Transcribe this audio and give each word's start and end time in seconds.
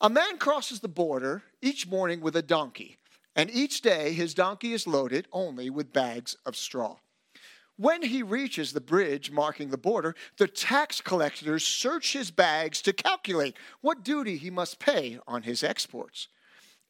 A 0.00 0.10
man 0.10 0.36
crosses 0.36 0.80
the 0.80 0.88
border 0.88 1.42
each 1.62 1.86
morning 1.86 2.20
with 2.20 2.36
a 2.36 2.42
donkey, 2.42 2.98
and 3.34 3.50
each 3.50 3.80
day 3.80 4.12
his 4.12 4.34
donkey 4.34 4.74
is 4.74 4.86
loaded 4.86 5.26
only 5.32 5.70
with 5.70 5.92
bags 5.92 6.36
of 6.44 6.54
straw. 6.54 6.96
When 7.78 8.02
he 8.02 8.22
reaches 8.22 8.72
the 8.72 8.80
bridge 8.80 9.30
marking 9.30 9.70
the 9.70 9.78
border, 9.78 10.14
the 10.36 10.48
tax 10.48 11.00
collectors 11.00 11.64
search 11.64 12.12
his 12.12 12.30
bags 12.30 12.82
to 12.82 12.92
calculate 12.92 13.56
what 13.80 14.04
duty 14.04 14.36
he 14.36 14.50
must 14.50 14.78
pay 14.78 15.18
on 15.26 15.42
his 15.42 15.62
exports. 15.62 16.28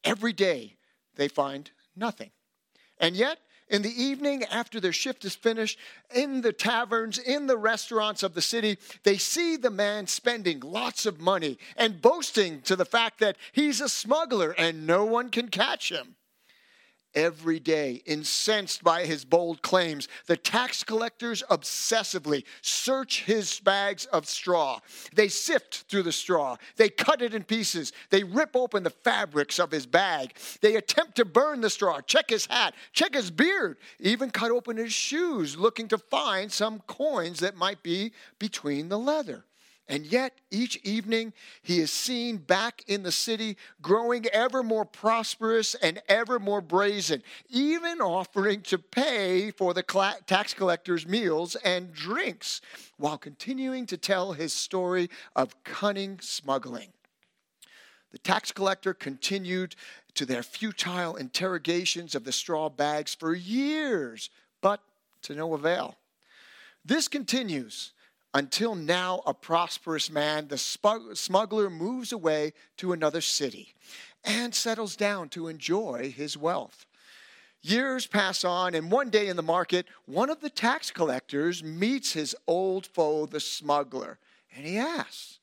Every 0.03 0.33
day 0.33 0.77
they 1.15 1.29
find 1.29 1.71
nothing. 1.95 2.31
And 2.99 3.17
yet, 3.17 3.39
in 3.69 3.83
the 3.83 4.03
evening, 4.03 4.45
after 4.45 4.81
their 4.81 4.93
shift 4.93 5.25
is 5.25 5.35
finished, 5.35 5.79
in 6.15 6.41
the 6.41 6.53
taverns, 6.53 7.19
in 7.19 7.47
the 7.47 7.57
restaurants 7.57 8.23
of 8.23 8.35
the 8.35 8.43
city, 8.43 8.79
they 9.03 9.19
see 9.19 9.57
the 9.57 9.71
man 9.71 10.07
spending 10.07 10.61
lots 10.61 11.05
of 11.05 11.21
money 11.21 11.59
and 11.77 12.01
boasting 12.01 12.63
to 12.63 12.77
the 12.77 12.85
fact 12.85 13.19
that 13.21 13.37
he's 13.53 13.81
a 13.81 13.89
smuggler 13.89 14.53
and 14.53 14.87
no 14.87 15.05
one 15.05 15.31
can 15.31 15.49
catch 15.49 15.91
him 15.91 16.15
every 17.17 17.59
day. 17.59 18.03
Incensed 18.07 18.85
by 18.85 19.07
his 19.07 19.25
bold 19.25 19.63
claims, 19.63 20.07
the 20.27 20.37
tax 20.37 20.85
collectors 20.85 21.43
obsessively 21.51 22.45
search 22.61 23.25
his 23.25 23.59
bags 23.61 24.05
of 24.07 24.27
straw. 24.27 24.79
They 25.15 25.29
sift 25.29 25.87
through 25.89 26.05
the 26.05 26.13
straw, 26.13 26.57
they 26.77 26.91
cut 26.91 27.23
it 27.23 27.35
in 27.35 27.43
pieces, 27.43 27.93
they 28.11 28.23
rip 28.23 28.55
open 28.55 28.83
the 28.83 28.91
fabrics 28.91 29.59
of 29.59 29.71
his 29.71 29.87
bag, 29.87 30.35
they 30.61 30.77
attempt 30.77 31.17
to 31.17 31.25
burn 31.25 31.63
the 31.63 31.71
straw, 31.71 32.01
check 32.03 32.29
his 32.29 32.47
hat, 32.47 32.75
check 32.93 33.15
his 33.15 33.31
beard, 33.31 33.79
even 33.99 34.31
cut 34.31 34.51
open 34.51 34.77
his 34.77 34.93
shoes, 34.93 35.57
looking 35.57 35.89
to 35.89 35.99
find 35.99 36.53
some 36.53 36.81
coins 36.87 37.41
that 37.41 37.57
might 37.57 37.83
be 37.83 38.13
between 38.39 38.91
the 38.91 38.99
leather. 38.99 39.46
And 39.89 40.05
yet, 40.05 40.41
each 40.51 40.77
evening, 40.79 41.33
he 41.63 41.79
is 41.79 41.93
seen 41.93 42.39
back 42.39 42.83
in 42.89 43.05
the 43.05 43.13
city, 43.13 43.57
growing 43.81 44.27
ever 44.27 44.65
more 44.65 44.85
prosperous 44.85 45.77
and 45.77 46.03
ever 46.09 46.41
more 46.41 46.61
brazen, 46.61 47.23
even 47.49 48.01
offering 48.01 48.63
to 48.63 48.79
pay 48.79 49.53
for 49.53 49.75
the 49.75 49.85
tax 50.27 50.55
collector's 50.55 51.07
meals 51.07 51.55
and 51.57 51.93
drinks, 51.93 52.61
while 52.97 53.17
continuing 53.17 53.87
to 53.87 53.97
tell 53.97 54.33
his 54.33 54.53
story 54.53 55.09
of 55.37 55.63
cunning 55.63 56.19
smuggling. 56.21 56.89
The 58.11 58.19
tax 58.19 58.51
collector 58.51 58.93
continued 58.93 59.77
to 60.15 60.27
their 60.27 60.43
futile 60.43 61.15
interrogations 61.15 62.17
of 62.17 62.25
the 62.25 62.33
straw 62.33 62.69
bags 62.71 63.15
for 63.15 63.35
years, 63.35 64.31
but 64.61 64.81
to 65.23 65.35
no 65.37 65.55
avail. 65.55 65.97
This 66.85 67.07
continues 67.07 67.93
until 68.35 68.75
now, 68.75 69.23
a 69.27 69.33
prosperous 69.33 70.11
man, 70.11 70.49
the 70.49 70.59
smuggler 70.59 71.71
moves 71.71 72.13
away 72.13 72.53
to 72.77 72.93
another 72.93 73.21
city 73.21 73.75
and 74.25 74.55
settles 74.55 74.97
down 74.97 75.29
to 75.31 75.49
enjoy 75.49 76.13
his 76.15 76.37
wealth. 76.37 76.87
Years 77.63 78.07
pass 78.07 78.45
on, 78.45 78.75
and 78.75 78.91
one 78.91 79.11
day 79.11 79.29
in 79.29 79.37
the 79.37 79.43
market, 79.43 79.87
one 80.05 80.31
of 80.31 80.41
the 80.41 80.51
tax 80.51 80.91
collectors 80.91 81.65
meets 81.65 82.13
his 82.13 82.37
old 82.47 82.87
foe, 82.87 83.27
the 83.27 83.41
smuggler, 83.41 84.19
and 84.55 84.67
he 84.67 84.77
asks, 84.77 85.41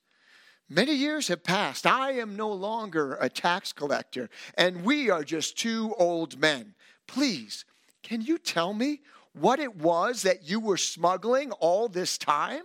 Many 0.68 0.94
years 0.94 1.28
have 1.28 1.44
passed. 1.44 1.86
I 1.86 2.12
am 2.12 2.36
no 2.36 2.50
longer 2.50 3.18
a 3.20 3.28
tax 3.28 3.72
collector, 3.72 4.30
and 4.56 4.84
we 4.84 5.10
are 5.10 5.22
just 5.22 5.58
two 5.58 5.94
old 5.98 6.38
men. 6.38 6.74
Please, 7.06 7.66
can 8.02 8.22
you 8.22 8.38
tell 8.38 8.72
me 8.72 9.00
what 9.34 9.60
it 9.60 9.76
was 9.76 10.22
that 10.22 10.48
you 10.48 10.60
were 10.60 10.78
smuggling 10.78 11.52
all 11.52 11.88
this 11.88 12.16
time? 12.16 12.62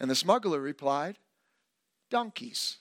And 0.00 0.10
the 0.10 0.14
smuggler 0.14 0.60
replied, 0.60 1.18
Donkeys. 2.10 2.78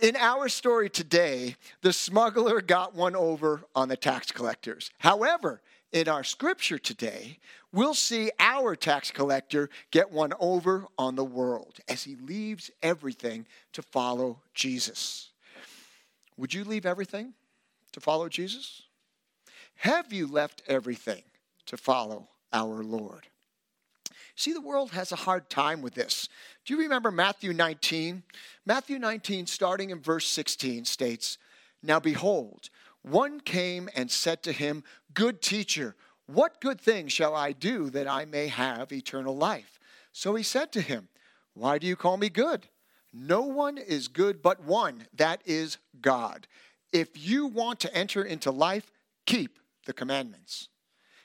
In 0.00 0.16
our 0.16 0.48
story 0.48 0.90
today, 0.90 1.56
the 1.80 1.92
smuggler 1.92 2.60
got 2.60 2.94
one 2.94 3.14
over 3.14 3.62
on 3.74 3.88
the 3.88 3.96
tax 3.96 4.32
collectors. 4.32 4.90
However, 4.98 5.62
in 5.92 6.08
our 6.08 6.24
scripture 6.24 6.78
today, 6.78 7.38
we'll 7.70 7.94
see 7.94 8.30
our 8.40 8.74
tax 8.74 9.10
collector 9.10 9.68
get 9.90 10.10
one 10.10 10.32
over 10.40 10.86
on 10.98 11.14
the 11.14 11.24
world 11.24 11.78
as 11.86 12.02
he 12.02 12.16
leaves 12.16 12.70
everything 12.82 13.46
to 13.74 13.82
follow 13.82 14.40
Jesus. 14.54 15.30
Would 16.36 16.52
you 16.52 16.64
leave 16.64 16.86
everything 16.86 17.34
to 17.92 18.00
follow 18.00 18.28
Jesus? 18.28 18.82
Have 19.76 20.12
you 20.12 20.26
left 20.26 20.62
everything 20.66 21.22
to 21.66 21.76
follow 21.76 22.28
our 22.52 22.82
Lord? 22.82 23.28
See, 24.34 24.52
the 24.52 24.60
world 24.60 24.92
has 24.92 25.12
a 25.12 25.16
hard 25.16 25.50
time 25.50 25.82
with 25.82 25.94
this. 25.94 26.28
Do 26.64 26.74
you 26.74 26.80
remember 26.80 27.10
Matthew 27.10 27.52
19? 27.52 28.22
Matthew 28.64 28.98
19, 28.98 29.46
starting 29.46 29.90
in 29.90 30.00
verse 30.00 30.26
16, 30.26 30.84
states, 30.84 31.38
Now 31.82 32.00
behold, 32.00 32.70
one 33.02 33.40
came 33.40 33.88
and 33.94 34.10
said 34.10 34.42
to 34.44 34.52
him, 34.52 34.84
Good 35.12 35.42
teacher, 35.42 35.96
what 36.26 36.60
good 36.60 36.80
thing 36.80 37.08
shall 37.08 37.34
I 37.34 37.52
do 37.52 37.90
that 37.90 38.08
I 38.08 38.24
may 38.24 38.48
have 38.48 38.92
eternal 38.92 39.36
life? 39.36 39.78
So 40.12 40.34
he 40.34 40.42
said 40.42 40.72
to 40.72 40.80
him, 40.80 41.08
Why 41.54 41.78
do 41.78 41.86
you 41.86 41.96
call 41.96 42.16
me 42.16 42.28
good? 42.28 42.68
No 43.12 43.42
one 43.42 43.76
is 43.76 44.08
good 44.08 44.40
but 44.40 44.62
one, 44.62 45.06
that 45.14 45.42
is 45.44 45.76
God. 46.00 46.46
If 46.92 47.10
you 47.14 47.46
want 47.46 47.80
to 47.80 47.94
enter 47.94 48.22
into 48.22 48.50
life, 48.50 48.90
keep 49.26 49.58
the 49.84 49.92
commandments. 49.92 50.68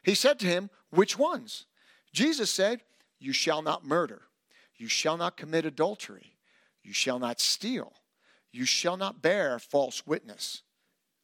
He 0.03 0.15
said 0.15 0.39
to 0.39 0.47
him, 0.47 0.69
Which 0.89 1.17
ones? 1.17 1.65
Jesus 2.11 2.49
said, 2.49 2.81
you 3.19 3.33
shall 3.33 3.61
not 3.61 3.85
murder. 3.85 4.21
You 4.75 4.87
shall 4.87 5.17
not 5.17 5.37
commit 5.37 5.65
adultery. 5.65 6.33
You 6.83 6.93
shall 6.93 7.19
not 7.19 7.39
steal. 7.39 7.93
You 8.51 8.65
shall 8.65 8.97
not 8.97 9.21
bear 9.21 9.59
false 9.59 10.05
witness. 10.05 10.61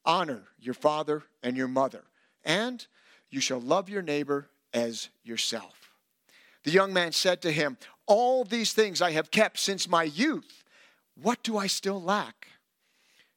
Honor 0.06 0.44
your 0.60 0.74
father 0.74 1.24
and 1.42 1.56
your 1.56 1.68
mother. 1.68 2.04
And 2.44 2.86
you 3.30 3.40
shall 3.40 3.62
love 3.62 3.90
your 3.90 4.02
neighbor 4.02 4.50
as 4.74 5.10
yourself. 5.24 5.92
The 6.64 6.72
young 6.72 6.94
man 6.94 7.12
said 7.12 7.42
to 7.44 7.52
him, 7.52 7.78
All 8.08 8.44
these 8.44 8.74
things 8.74 9.02
I 9.02 9.12
have 9.12 9.32
kept 9.32 9.60
since 9.60 9.88
my 9.88 10.04
youth. 10.04 10.64
What 11.22 11.44
do 11.44 11.58
I 11.58 11.68
still 11.68 12.02
lack? 12.02 12.48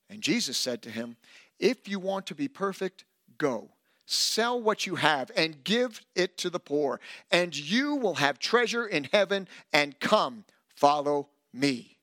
And 0.08 0.22
Jesus 0.22 0.56
said 0.56 0.82
to 0.82 0.90
him, 0.90 1.16
If 1.58 1.88
you 1.88 1.98
want 1.98 2.26
to 2.26 2.34
be 2.34 2.48
perfect, 2.48 3.04
go 3.38 3.70
Sell 4.06 4.60
what 4.60 4.86
you 4.86 4.94
have 4.94 5.32
and 5.36 5.64
give 5.64 6.00
it 6.14 6.38
to 6.38 6.48
the 6.48 6.60
poor, 6.60 7.00
and 7.30 7.56
you 7.56 7.96
will 7.96 8.14
have 8.14 8.38
treasure 8.38 8.86
in 8.86 9.04
heaven. 9.12 9.48
And 9.72 9.98
come, 9.98 10.44
follow 10.74 11.28
me. 11.52 11.98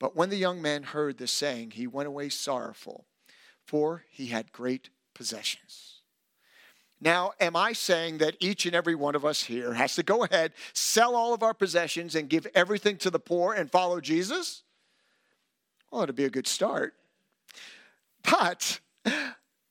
But 0.00 0.16
when 0.16 0.30
the 0.30 0.36
young 0.36 0.60
man 0.60 0.82
heard 0.82 1.18
this 1.18 1.30
saying, 1.30 1.72
he 1.72 1.86
went 1.86 2.08
away 2.08 2.28
sorrowful, 2.28 3.04
for 3.64 4.04
he 4.10 4.26
had 4.26 4.50
great 4.50 4.90
possessions. 5.14 6.00
Now, 7.00 7.32
am 7.40 7.54
I 7.54 7.72
saying 7.72 8.18
that 8.18 8.36
each 8.40 8.66
and 8.66 8.74
every 8.74 8.94
one 8.94 9.14
of 9.14 9.24
us 9.24 9.44
here 9.44 9.74
has 9.74 9.94
to 9.94 10.02
go 10.02 10.24
ahead, 10.24 10.52
sell 10.72 11.14
all 11.14 11.32
of 11.32 11.42
our 11.42 11.54
possessions, 11.54 12.14
and 12.14 12.28
give 12.28 12.46
everything 12.54 12.96
to 12.98 13.10
the 13.10 13.18
poor 13.18 13.54
and 13.54 13.70
follow 13.70 14.00
Jesus? 14.00 14.64
Well, 15.90 16.02
it'd 16.02 16.16
be 16.16 16.24
a 16.24 16.30
good 16.30 16.46
start. 16.46 16.94
But 18.22 18.80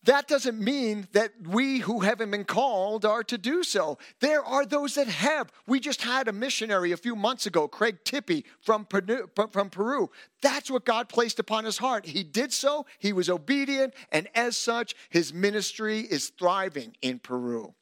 that 0.09 0.27
doesn't 0.27 0.59
mean 0.59 1.07
that 1.11 1.33
we 1.47 1.77
who 1.77 1.99
haven't 1.99 2.31
been 2.31 2.43
called 2.43 3.05
are 3.05 3.23
to 3.25 3.37
do 3.37 3.61
so. 3.61 3.99
There 4.21 4.43
are 4.43 4.65
those 4.65 4.95
that 4.95 5.07
have. 5.07 5.51
We 5.67 5.79
just 5.79 6.01
had 6.01 6.27
a 6.27 6.33
missionary 6.33 6.91
a 6.91 6.97
few 6.97 7.15
months 7.15 7.45
ago, 7.45 7.67
Craig 7.67 7.99
Tippy 8.03 8.43
from 8.59 8.85
Peru, 8.85 9.29
from 9.51 9.69
Peru. 9.69 10.09
That's 10.41 10.71
what 10.71 10.83
God 10.83 11.09
placed 11.09 11.37
upon 11.37 11.63
his 11.63 11.77
heart. 11.77 12.07
He 12.07 12.23
did 12.23 12.51
so, 12.51 12.87
he 12.97 13.13
was 13.13 13.29
obedient, 13.29 13.93
and 14.11 14.27
as 14.33 14.57
such, 14.57 14.95
his 15.11 15.31
ministry 15.31 15.99
is 15.99 16.29
thriving 16.29 16.97
in 17.03 17.19
Peru. 17.19 17.75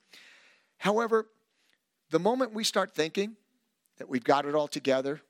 However, 0.79 1.29
the 2.09 2.19
moment 2.19 2.53
we 2.53 2.65
start 2.65 2.93
thinking 2.93 3.37
that 3.99 4.09
we've 4.09 4.25
got 4.25 4.45
it 4.45 4.53
all 4.53 4.67
together, 4.67 5.21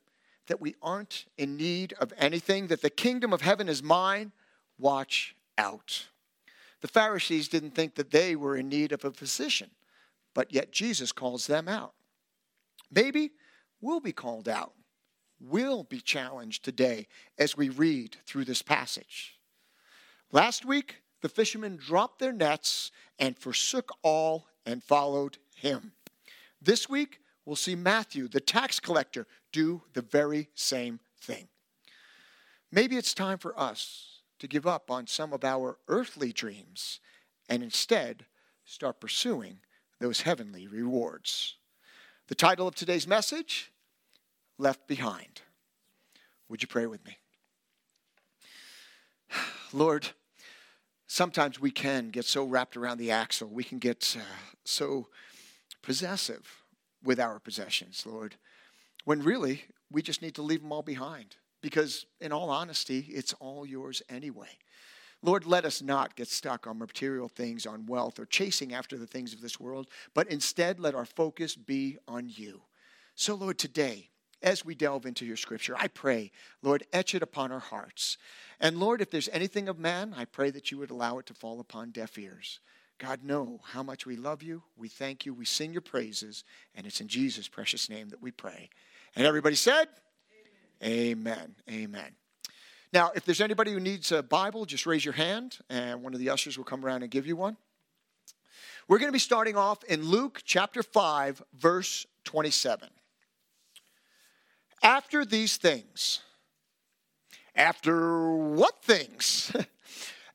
that 0.48 0.60
we 0.60 0.74
aren't 0.82 1.26
in 1.36 1.56
need 1.56 1.92
of 2.00 2.12
anything, 2.18 2.66
that 2.66 2.82
the 2.82 2.90
kingdom 2.90 3.32
of 3.32 3.42
heaven 3.42 3.68
is 3.68 3.84
mine, 3.84 4.32
watch 4.80 5.36
out. 5.56 6.08
The 6.80 6.88
Pharisees 6.88 7.48
didn't 7.48 7.74
think 7.74 7.96
that 7.96 8.10
they 8.10 8.36
were 8.36 8.56
in 8.56 8.68
need 8.68 8.92
of 8.92 9.04
a 9.04 9.10
physician, 9.10 9.70
but 10.34 10.52
yet 10.52 10.72
Jesus 10.72 11.12
calls 11.12 11.46
them 11.46 11.68
out. 11.68 11.94
Maybe 12.90 13.32
we'll 13.80 14.00
be 14.00 14.12
called 14.12 14.48
out, 14.48 14.72
we'll 15.40 15.84
be 15.84 16.00
challenged 16.00 16.64
today 16.64 17.06
as 17.38 17.56
we 17.56 17.68
read 17.68 18.16
through 18.26 18.44
this 18.44 18.62
passage. 18.62 19.38
Last 20.30 20.64
week, 20.64 21.02
the 21.20 21.28
fishermen 21.28 21.76
dropped 21.76 22.20
their 22.20 22.32
nets 22.32 22.92
and 23.18 23.36
forsook 23.36 23.90
all 24.02 24.46
and 24.64 24.82
followed 24.82 25.38
him. 25.56 25.92
This 26.62 26.88
week, 26.88 27.20
we'll 27.44 27.56
see 27.56 27.74
Matthew, 27.74 28.28
the 28.28 28.40
tax 28.40 28.78
collector, 28.78 29.26
do 29.52 29.82
the 29.94 30.02
very 30.02 30.48
same 30.54 31.00
thing. 31.20 31.48
Maybe 32.70 32.96
it's 32.96 33.14
time 33.14 33.38
for 33.38 33.58
us 33.58 34.17
to 34.38 34.48
give 34.48 34.66
up 34.66 34.90
on 34.90 35.06
some 35.06 35.32
of 35.32 35.44
our 35.44 35.78
earthly 35.88 36.32
dreams 36.32 37.00
and 37.48 37.62
instead 37.62 38.26
start 38.64 39.00
pursuing 39.00 39.58
those 40.00 40.22
heavenly 40.22 40.66
rewards. 40.66 41.56
The 42.28 42.34
title 42.34 42.68
of 42.68 42.74
today's 42.74 43.06
message 43.06 43.72
Left 44.58 44.86
Behind. 44.86 45.40
Would 46.48 46.62
you 46.62 46.68
pray 46.68 46.86
with 46.86 47.04
me? 47.04 47.18
Lord, 49.72 50.08
sometimes 51.06 51.60
we 51.60 51.70
can 51.70 52.10
get 52.10 52.24
so 52.24 52.44
wrapped 52.44 52.76
around 52.76 52.98
the 52.98 53.10
axle, 53.10 53.48
we 53.48 53.64
can 53.64 53.78
get 53.78 54.16
uh, 54.18 54.22
so 54.64 55.08
possessive 55.82 56.62
with 57.02 57.20
our 57.20 57.38
possessions, 57.38 58.04
Lord, 58.04 58.36
when 59.04 59.22
really 59.22 59.64
we 59.90 60.02
just 60.02 60.22
need 60.22 60.34
to 60.34 60.42
leave 60.42 60.62
them 60.62 60.72
all 60.72 60.82
behind 60.82 61.36
because, 61.60 62.06
in 62.20 62.32
all 62.32 62.50
honesty, 62.50 63.06
it's 63.10 63.34
all 63.34 63.66
yours 63.66 64.02
anyway. 64.08 64.48
Lord, 65.22 65.46
let 65.46 65.64
us 65.64 65.82
not 65.82 66.14
get 66.14 66.28
stuck 66.28 66.66
on 66.66 66.78
material 66.78 67.28
things, 67.28 67.66
on 67.66 67.86
wealth, 67.86 68.20
or 68.20 68.26
chasing 68.26 68.72
after 68.72 68.96
the 68.96 69.06
things 69.06 69.32
of 69.32 69.40
this 69.40 69.58
world, 69.58 69.88
but 70.14 70.28
instead 70.28 70.78
let 70.78 70.94
our 70.94 71.04
focus 71.04 71.56
be 71.56 71.98
on 72.06 72.28
you. 72.28 72.62
So, 73.16 73.34
Lord, 73.34 73.58
today, 73.58 74.10
as 74.42 74.64
we 74.64 74.76
delve 74.76 75.06
into 75.06 75.26
your 75.26 75.36
scripture, 75.36 75.74
I 75.76 75.88
pray, 75.88 76.30
Lord, 76.62 76.84
etch 76.92 77.14
it 77.14 77.22
upon 77.22 77.50
our 77.50 77.58
hearts. 77.58 78.16
And 78.60 78.78
Lord, 78.78 79.00
if 79.00 79.10
there's 79.10 79.28
anything 79.32 79.68
of 79.68 79.78
man, 79.78 80.14
I 80.16 80.24
pray 80.24 80.50
that 80.50 80.70
you 80.70 80.78
would 80.78 80.92
allow 80.92 81.18
it 81.18 81.26
to 81.26 81.34
fall 81.34 81.58
upon 81.58 81.90
deaf 81.90 82.16
ears. 82.16 82.60
God, 82.98 83.24
know 83.24 83.60
how 83.64 83.82
much 83.82 84.06
we 84.06 84.16
love 84.16 84.42
you. 84.42 84.62
We 84.76 84.88
thank 84.88 85.24
you. 85.24 85.32
We 85.34 85.44
sing 85.44 85.72
your 85.72 85.82
praises. 85.82 86.44
And 86.74 86.86
it's 86.86 87.00
in 87.00 87.08
Jesus' 87.08 87.48
precious 87.48 87.88
name 87.88 88.08
that 88.10 88.22
we 88.22 88.30
pray. 88.30 88.70
And 89.16 89.26
everybody 89.26 89.56
said, 89.56 89.88
Amen. 90.82 91.54
Amen. 91.70 92.14
Now, 92.92 93.10
if 93.14 93.24
there's 93.24 93.40
anybody 93.40 93.72
who 93.72 93.80
needs 93.80 94.12
a 94.12 94.22
Bible, 94.22 94.64
just 94.64 94.86
raise 94.86 95.04
your 95.04 95.14
hand, 95.14 95.58
and 95.68 96.02
one 96.02 96.14
of 96.14 96.20
the 96.20 96.30
ushers 96.30 96.56
will 96.56 96.64
come 96.64 96.84
around 96.84 97.02
and 97.02 97.10
give 97.10 97.26
you 97.26 97.36
one. 97.36 97.56
We're 98.88 98.98
going 98.98 99.08
to 99.08 99.12
be 99.12 99.18
starting 99.18 99.56
off 99.56 99.84
in 99.84 100.02
Luke 100.02 100.40
chapter 100.44 100.82
5, 100.82 101.42
verse 101.52 102.06
27. 102.24 102.88
After 104.82 105.24
these 105.24 105.58
things, 105.58 106.20
after 107.54 108.32
what 108.32 108.82
things? 108.82 109.52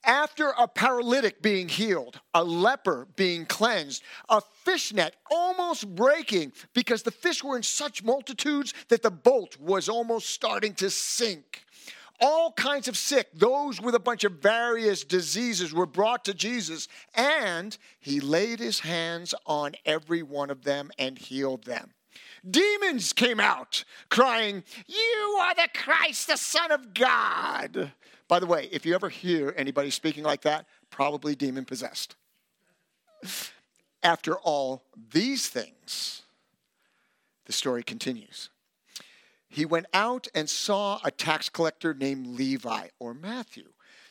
after 0.04 0.50
a 0.58 0.68
paralytic 0.68 1.42
being 1.42 1.70
healed, 1.70 2.20
a 2.34 2.44
leper 2.44 3.08
being 3.16 3.46
cleansed, 3.46 4.04
a 4.30 4.42
fishnet 4.64 5.16
almost 5.32 5.96
breaking 5.96 6.54
because 6.74 7.04
the 7.04 7.12
fish 7.12 7.44
were 7.44 7.58
in 7.58 7.64
such 7.64 8.04
multitudes 8.04 8.74
that 8.90 9.02
the 9.02 9.12
boat 9.12 9.58
was 9.60 9.90
almost 9.90 10.30
starting 10.30 10.74
to 10.76 10.90
sink 10.90 11.64
all 12.24 12.54
kinds 12.54 12.88
of 12.88 12.98
sick, 12.98 13.28
those 13.34 13.82
with 13.82 13.96
a 13.96 14.00
bunch 14.00 14.24
of 14.24 14.34
various 14.34 15.04
diseases 15.04 15.74
were 15.74 15.86
brought 15.86 16.24
to 16.26 16.34
Jesus, 16.34 16.88
and 17.14 17.78
he 18.00 18.22
laid 18.22 18.60
his 18.60 18.80
hands 18.80 19.36
on 19.46 19.74
every 19.86 20.24
one 20.24 20.50
of 20.50 20.64
them 20.64 20.90
and 20.98 21.18
healed 21.18 21.66
them. 21.66 21.92
Demons 22.50 23.14
came 23.14 23.40
out 23.40 23.84
crying, 24.10 24.64
You 24.88 25.38
are 25.42 25.56
the 25.56 25.68
Christ, 25.74 26.28
the 26.28 26.38
Son 26.38 26.72
of 26.72 26.94
God. 26.94 27.92
By 28.28 28.40
the 28.40 28.46
way, 28.46 28.70
if 28.72 28.86
you 28.86 28.96
ever 28.96 29.10
hear 29.10 29.54
anybody 29.58 29.90
speaking 29.90 30.24
like 30.24 30.42
that, 30.42 30.66
probably 30.90 31.36
demon 31.36 31.66
possessed. 31.66 32.16
After 34.02 34.36
all 34.36 34.84
these 35.12 35.48
things, 35.48 36.24
the 37.46 37.54
story 37.54 37.84
continues 37.84 38.50
he 39.54 39.66
went 39.66 39.86
out 39.94 40.28
and 40.34 40.50
saw 40.50 41.00
a 41.04 41.12
tax 41.12 41.48
collector 41.48 41.94
named 41.94 42.26
Levi 42.26 42.88
or 42.98 43.14
Matthew 43.14 43.66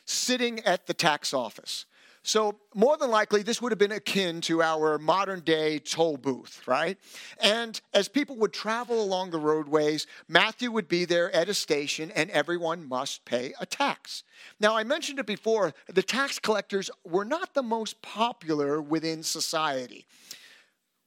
sitting 0.05 0.61
at 0.61 0.87
the 0.87 0.93
tax 0.93 1.33
office. 1.33 1.85
So, 2.25 2.57
more 2.73 2.95
than 2.95 3.11
likely, 3.11 3.43
this 3.43 3.61
would 3.61 3.73
have 3.73 3.79
been 3.79 3.91
akin 3.91 4.39
to 4.41 4.61
our 4.61 4.97
modern 4.97 5.41
day 5.41 5.79
toll 5.79 6.15
booth, 6.15 6.65
right? 6.65 6.97
And 7.41 7.79
as 7.93 8.07
people 8.07 8.37
would 8.37 8.53
travel 8.53 9.03
along 9.03 9.31
the 9.31 9.39
roadways, 9.39 10.07
Matthew 10.29 10.71
would 10.71 10.87
be 10.87 11.03
there 11.03 11.29
at 11.35 11.49
a 11.49 11.53
station 11.53 12.11
and 12.11 12.29
everyone 12.29 12.87
must 12.87 13.25
pay 13.25 13.53
a 13.59 13.65
tax. 13.65 14.23
Now, 14.57 14.77
I 14.77 14.85
mentioned 14.85 15.19
it 15.19 15.25
before, 15.25 15.73
the 15.87 16.01
tax 16.01 16.39
collectors 16.39 16.89
were 17.03 17.25
not 17.25 17.53
the 17.53 17.61
most 17.61 18.01
popular 18.01 18.81
within 18.81 19.21
society. 19.21 20.05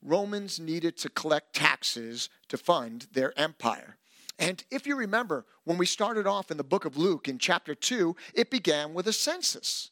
Romans 0.03 0.59
needed 0.59 0.97
to 0.97 1.09
collect 1.09 1.55
taxes 1.55 2.29
to 2.49 2.57
fund 2.59 3.07
their 3.13 3.37
empire. 3.39 3.97
And 4.37 4.63
if 4.69 4.85
you 4.85 4.95
remember, 4.95 5.47
when 5.63 5.79
we 5.79 5.87
started 5.87 6.27
off 6.27 6.51
in 6.51 6.57
the 6.57 6.63
book 6.63 6.85
of 6.85 6.95
Luke 6.95 7.27
in 7.27 7.39
chapter 7.39 7.73
2, 7.73 8.15
it 8.35 8.51
began 8.51 8.93
with 8.93 9.07
a 9.07 9.13
census. 9.13 9.89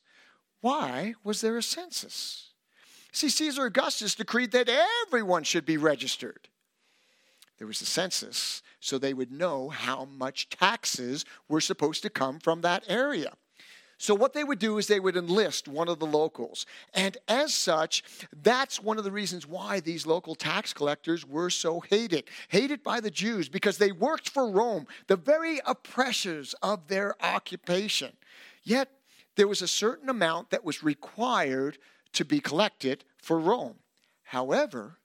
Why 0.61 1.15
was 1.23 1.41
there 1.41 1.57
a 1.57 1.63
census? 1.63 2.51
See, 3.11 3.29
Caesar 3.29 3.65
Augustus 3.65 4.15
decreed 4.15 4.51
that 4.51 4.69
everyone 5.07 5.43
should 5.43 5.65
be 5.65 5.77
registered. 5.77 6.49
There 7.57 7.67
was 7.67 7.81
a 7.81 7.85
census 7.85 8.61
so 8.85 8.97
they 8.97 9.13
would 9.13 9.31
know 9.31 9.69
how 9.69 10.05
much 10.05 10.49
taxes 10.49 11.25
were 11.47 11.61
supposed 11.61 12.03
to 12.03 12.09
come 12.09 12.39
from 12.39 12.61
that 12.61 12.83
area. 12.87 13.33
So, 13.97 14.13
what 14.13 14.33
they 14.33 14.43
would 14.43 14.59
do 14.59 14.77
is 14.77 14.87
they 14.87 14.99
would 14.99 15.15
enlist 15.15 15.69
one 15.69 15.87
of 15.87 15.99
the 15.99 16.05
locals. 16.05 16.65
And 16.93 17.17
as 17.29 17.53
such, 17.53 18.03
that's 18.43 18.83
one 18.83 18.97
of 18.97 19.05
the 19.05 19.11
reasons 19.11 19.47
why 19.47 19.79
these 19.79 20.05
local 20.05 20.35
tax 20.35 20.73
collectors 20.73 21.25
were 21.25 21.49
so 21.49 21.79
hated. 21.79 22.25
Hated 22.49 22.83
by 22.83 22.99
the 22.99 23.09
Jews 23.09 23.47
because 23.47 23.77
they 23.77 23.93
worked 23.93 24.29
for 24.29 24.51
Rome, 24.51 24.85
the 25.07 25.15
very 25.15 25.61
oppressors 25.65 26.53
of 26.61 26.89
their 26.89 27.15
occupation. 27.23 28.11
Yet, 28.63 28.89
there 29.35 29.47
was 29.47 29.61
a 29.61 29.67
certain 29.67 30.09
amount 30.09 30.49
that 30.49 30.63
was 30.63 30.83
required 30.83 31.77
to 32.13 32.25
be 32.25 32.39
collected 32.39 33.03
for 33.21 33.39
Rome. 33.39 33.75
However, 34.23 34.99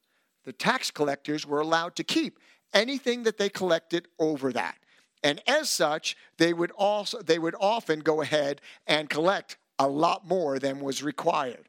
the 0.45 0.53
tax 0.53 0.91
collectors 0.91 1.47
were 1.47 1.61
allowed 1.61 1.97
to 1.97 2.05
keep 2.05 2.39
anything 2.73 3.25
that 3.25 3.39
they 3.39 3.49
collected 3.49 4.09
over 4.19 4.53
that. 4.53 4.77
And 5.23 5.43
as 5.47 5.69
such, 5.69 6.17
they 6.39 6.53
would 6.53 6.71
also 6.73 7.21
they 7.21 7.39
would 7.39 7.55
often 7.61 8.01
go 8.01 8.23
ahead 8.23 8.61
and 8.87 9.11
collect 9.11 9.59
a 9.79 9.87
lot 9.87 10.27
more 10.27 10.59
than 10.59 10.81
was 10.81 11.03
required. 11.03 11.69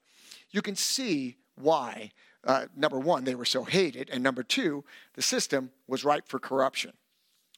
You 0.51 0.61
can 0.61 0.75
see 0.75 1.37
why. 1.55 2.11
Uh, 2.43 2.65
number 2.75 2.99
one, 2.99 3.23
they 3.23 3.35
were 3.35 3.45
so 3.45 3.63
hated, 3.63 4.09
and 4.09 4.23
number 4.23 4.41
two, 4.41 4.83
the 5.13 5.21
system 5.21 5.71
was 5.87 6.03
ripe 6.03 6.27
for 6.27 6.39
corruption. 6.39 6.93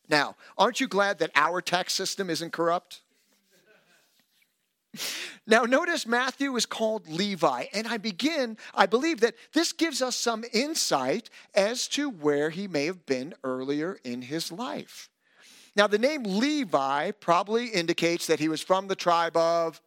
Now, 0.10 0.36
aren't 0.58 0.82
you 0.82 0.88
glad 0.88 1.20
that 1.20 1.32
our 1.36 1.62
tax 1.62 1.94
system 1.94 2.30
isn't 2.30 2.52
corrupt? 2.52 3.03
Now, 5.46 5.64
notice 5.64 6.06
Matthew 6.06 6.56
is 6.56 6.66
called 6.66 7.08
Levi, 7.10 7.66
and 7.74 7.88
I 7.88 7.98
begin, 7.98 8.58
I 8.74 8.86
believe 8.86 9.22
that 9.22 9.36
this 9.54 9.74
gives 9.74 10.02
us 10.02 10.16
some 10.16 10.46
insight 10.54 11.30
as 11.54 11.88
to 11.90 12.10
where 12.10 12.50
he 12.50 12.68
may 12.68 12.86
have 12.86 13.06
been 13.06 13.34
earlier 13.44 13.98
in 14.04 14.22
his 14.22 14.52
life. 14.52 15.10
Now, 15.76 15.88
the 15.88 15.98
name 15.98 16.24
Levi 16.24 17.12
probably 17.12 17.68
indicates 17.68 18.28
that 18.28 18.40
he 18.40 18.48
was 18.48 18.62
from 18.62 18.88
the 18.88 18.96
tribe 18.96 19.36
of 19.36 19.82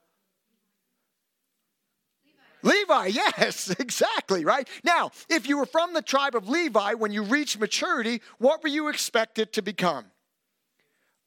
Levi, 2.62 2.76
Levi, 2.76 3.06
yes, 3.06 3.70
exactly, 3.78 4.44
right? 4.44 4.68
Now, 4.82 5.12
if 5.28 5.48
you 5.48 5.58
were 5.58 5.66
from 5.66 5.94
the 5.94 6.02
tribe 6.02 6.34
of 6.34 6.48
Levi, 6.48 6.94
when 6.94 7.12
you 7.12 7.22
reached 7.22 7.58
maturity, 7.58 8.20
what 8.38 8.62
were 8.62 8.68
you 8.68 8.88
expected 8.88 9.52
to 9.52 9.62
become? 9.62 10.06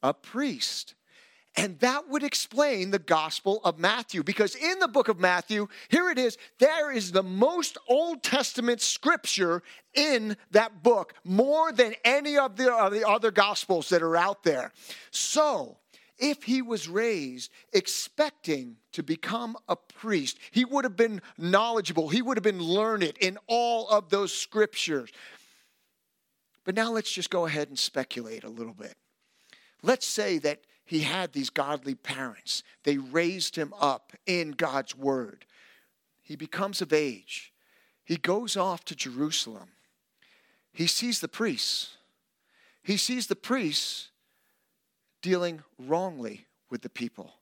A 0.03 0.13
priest. 0.13 0.95
And 1.55 1.79
that 1.79 2.07
would 2.07 2.23
explain 2.23 2.91
the 2.91 2.99
Gospel 2.99 3.59
of 3.63 3.79
Matthew 3.79 4.23
because 4.23 4.55
in 4.55 4.79
the 4.79 4.87
book 4.87 5.07
of 5.07 5.19
Matthew, 5.19 5.67
here 5.89 6.09
it 6.09 6.17
is, 6.17 6.37
there 6.59 6.91
is 6.91 7.11
the 7.11 7.23
most 7.23 7.77
Old 7.87 8.23
Testament 8.23 8.81
scripture 8.81 9.63
in 9.93 10.37
that 10.51 10.83
book, 10.83 11.13
more 11.23 11.71
than 11.71 11.95
any 12.05 12.37
of 12.37 12.55
the, 12.55 12.73
of 12.73 12.93
the 12.93 13.07
other 13.07 13.31
Gospels 13.31 13.89
that 13.89 14.03
are 14.03 14.15
out 14.15 14.43
there. 14.43 14.71
So, 15.11 15.77
if 16.19 16.43
he 16.43 16.61
was 16.61 16.87
raised 16.87 17.51
expecting 17.73 18.75
to 18.91 19.01
become 19.01 19.57
a 19.67 19.75
priest, 19.75 20.37
he 20.51 20.65
would 20.65 20.83
have 20.83 20.97
been 20.97 21.21
knowledgeable, 21.37 22.09
he 22.09 22.21
would 22.21 22.37
have 22.37 22.43
been 22.43 22.61
learned 22.61 23.03
in 23.19 23.37
all 23.47 23.87
of 23.89 24.09
those 24.09 24.33
scriptures. 24.33 25.11
But 26.65 26.75
now 26.75 26.91
let's 26.91 27.11
just 27.11 27.29
go 27.29 27.45
ahead 27.45 27.69
and 27.69 27.79
speculate 27.79 28.43
a 28.43 28.49
little 28.49 28.73
bit. 28.73 28.95
Let's 29.81 30.05
say 30.05 30.37
that 30.39 30.59
he 30.89 31.01
had 31.01 31.33
these 31.33 31.51
godly 31.51 31.93
parents. 31.93 32.63
They 32.83 32.97
raised 32.97 33.55
him 33.55 33.75
up 33.79 34.13
in 34.25 34.53
God's 34.53 34.97
word. 34.97 35.45
He 36.23 36.35
becomes 36.35 36.81
of 36.81 36.91
age. 36.91 37.53
He 38.03 38.17
goes 38.17 38.57
off 38.57 38.83
to 38.85 38.95
Jerusalem. 38.95 39.69
He 40.73 40.87
sees 40.87 41.19
the 41.19 41.27
priests. 41.27 41.97
He 42.81 42.97
sees 42.97 43.27
the 43.27 43.35
priests 43.35 44.09
dealing 45.21 45.61
wrongly 45.77 46.47
with 46.71 46.81
the 46.81 46.89
people. 46.89 47.35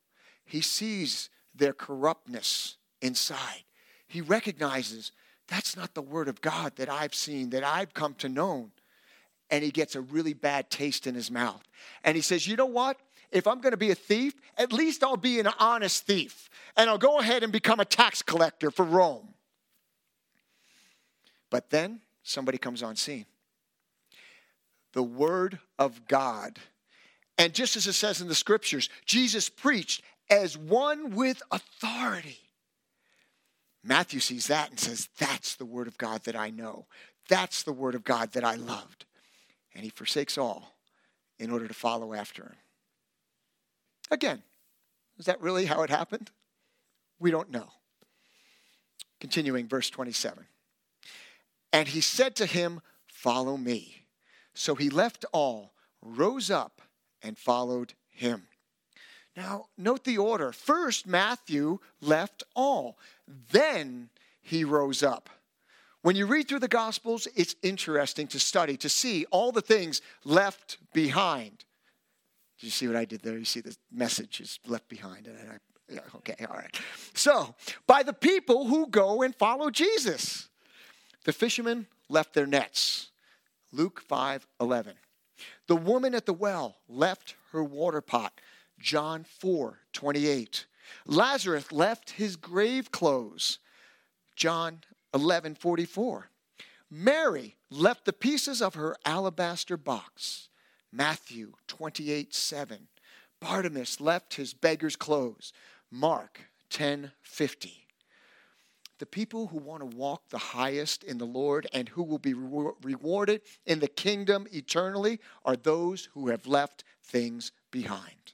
He 0.44 0.60
sees 0.60 1.30
their 1.56 1.72
corruptness 1.72 2.75
inside. 3.01 3.63
He 4.10 4.20
recognizes 4.20 5.13
that's 5.48 5.77
not 5.77 5.94
the 5.94 6.01
word 6.01 6.27
of 6.27 6.42
God 6.42 6.75
that 6.75 6.89
I've 6.89 7.16
seen, 7.16 7.51
that 7.51 7.63
I've 7.63 7.94
come 7.94 8.13
to 8.16 8.27
know. 8.27 8.72
And 9.50 9.63
he 9.63 9.72
gets 9.72 9.96
a 9.96 10.01
really 10.01 10.34
bad 10.34 10.70
taste 10.70 11.08
in 11.08 11.16
his 11.16 11.32
mouth. 11.32 11.63
And 12.04 12.18
he 12.18 12.22
says, 12.22 12.46
You 12.46 12.58
know 12.58 12.66
what? 12.66 13.00
If 13.32 13.48
I'm 13.48 13.62
going 13.62 13.72
to 13.72 13.78
be 13.78 13.92
a 13.92 13.96
thief, 13.96 14.34
at 14.58 14.74
least 14.74 15.04
I'll 15.04 15.18
be 15.18 15.40
an 15.40 15.48
honest 15.60 16.06
thief. 16.06 16.50
And 16.76 16.90
I'll 16.90 16.98
go 16.98 17.20
ahead 17.20 17.44
and 17.44 17.52
become 17.52 17.80
a 17.80 17.86
tax 17.86 18.22
collector 18.22 18.72
for 18.72 18.86
Rome. 18.86 19.34
But 21.50 21.70
then 21.70 22.02
somebody 22.24 22.58
comes 22.58 22.84
on 22.84 22.96
scene. 22.96 23.26
The 24.94 25.04
Word 25.04 25.60
of 25.80 26.08
God 26.08 26.60
And 27.38 27.54
just 27.54 27.76
as 27.76 27.88
it 27.88 27.94
says 27.94 28.22
in 28.22 28.28
the 28.28 28.36
scriptures, 28.36 28.90
Jesus 29.06 29.50
preached 29.50 30.02
as 30.30 30.58
one 30.58 31.16
with 31.16 31.42
authority. 31.52 32.40
Matthew 33.84 34.20
sees 34.20 34.48
that 34.48 34.70
and 34.72 34.80
says, 34.80 35.10
That's 35.20 35.56
the 35.56 35.66
word 35.66 35.88
of 35.88 35.98
God 35.98 36.24
that 36.24 36.36
I 36.36 36.50
know. 36.50 36.88
That's 37.30 37.64
the 37.64 37.74
word 37.74 37.96
of 37.96 38.04
God 38.04 38.34
that 38.34 38.44
I 38.44 38.56
loved. 38.56 39.06
And 39.76 39.84
he 39.84 39.90
forsakes 39.90 40.38
all 40.38 40.76
in 41.40 41.52
order 41.52 41.68
to 41.68 41.74
follow 41.74 42.14
after 42.14 42.44
him. 42.44 42.56
Again, 44.10 44.44
is 45.18 45.26
that 45.26 45.42
really 45.42 45.66
how 45.66 45.84
it 45.84 45.90
happened? 45.90 46.32
We 47.20 47.32
don't 47.32 47.52
know. 47.52 47.70
Continuing, 49.20 49.68
verse 49.68 49.90
27. 49.90 50.46
And 51.74 51.88
he 51.88 52.02
said 52.02 52.36
to 52.38 52.46
him, 52.46 52.82
Follow 53.08 53.58
me. 53.58 54.06
So 54.54 54.76
he 54.76 54.90
left 54.90 55.26
all, 55.32 55.74
rose 56.02 56.52
up, 56.52 56.82
and 57.22 57.38
followed 57.38 57.94
him. 58.10 58.48
Now, 59.36 59.66
note 59.78 60.04
the 60.04 60.18
order. 60.18 60.52
First, 60.52 61.06
Matthew 61.06 61.80
left 62.02 62.44
all, 62.56 62.98
then 63.52 64.10
he 64.42 64.64
rose 64.64 65.04
up. 65.04 65.30
When 66.02 66.16
you 66.16 66.26
read 66.26 66.48
through 66.48 66.60
the 66.60 66.68
Gospels, 66.68 67.28
it's 67.36 67.56
interesting 67.62 68.28
to 68.28 68.40
study, 68.40 68.78
to 68.78 68.90
see 68.90 69.26
all 69.30 69.52
the 69.52 69.62
things 69.62 70.02
left 70.24 70.78
behind. 70.94 71.66
Did 72.60 72.68
you 72.68 72.72
see 72.72 72.88
what 72.88 72.96
I 72.96 73.06
did 73.06 73.22
there? 73.22 73.38
You 73.38 73.46
see 73.46 73.62
the 73.62 73.76
message 73.92 74.42
is 74.42 74.60
left 74.66 74.90
behind. 74.90 75.28
And 75.28 75.38
I, 75.38 75.58
Yeah, 75.94 76.00
okay, 76.16 76.36
all 76.50 76.56
right. 76.56 76.76
So, 77.14 77.56
by 77.86 78.04
the 78.04 78.14
people 78.14 78.68
who 78.68 78.88
go 78.88 79.22
and 79.22 79.36
follow 79.36 79.70
Jesus, 79.70 80.50
the 81.24 81.34
fishermen 81.34 81.88
left 82.10 82.34
their 82.34 82.48
nets. 82.48 83.12
Luke 83.72 84.02
5 84.02 84.48
11. 84.60 84.94
The 85.68 85.76
woman 85.76 86.16
at 86.16 86.26
the 86.26 86.34
well 86.34 86.78
left 86.88 87.36
her 87.52 87.64
water 87.64 88.02
pot. 88.02 88.34
John 88.80 89.24
4 89.24 89.80
28. 89.94 90.66
Lazarus 91.06 91.72
left 91.72 92.12
his 92.12 92.36
grave 92.36 92.92
clothes. 92.92 93.60
John 94.36 94.82
11 95.14 95.56
44. 95.56 96.30
Mary 96.90 97.56
left 97.70 98.06
the 98.06 98.14
pieces 98.14 98.62
of 98.62 98.76
her 98.76 98.96
alabaster 99.06 99.78
box. 99.78 100.50
Matthew 100.98 101.54
28 101.68 102.34
7. 102.34 102.88
Bartimaeus 103.39 104.01
left 104.01 104.34
his 104.34 104.56
beggar's 104.56 104.96
clothes. 104.96 105.54
Mark 105.92 106.42
10 106.72 107.12
50. 107.22 107.86
The 108.98 109.06
people 109.06 109.46
who 109.48 109.60
want 109.60 109.82
to 109.82 109.96
walk 109.96 110.30
the 110.30 110.39
highest 110.39 111.04
in 111.04 111.20
the 111.20 111.25
Lord 111.25 111.68
and 111.72 111.88
who 111.89 112.01
will 112.01 112.18
be 112.18 112.34
rewarded 112.34 113.42
in 113.68 113.80
the 113.80 113.88
kingdom 113.88 114.48
eternally 114.51 115.20
are 115.46 115.56
those 115.56 116.10
who 116.16 116.30
have 116.30 116.48
left 116.48 116.84
things 117.04 117.51
behind. 117.70 118.34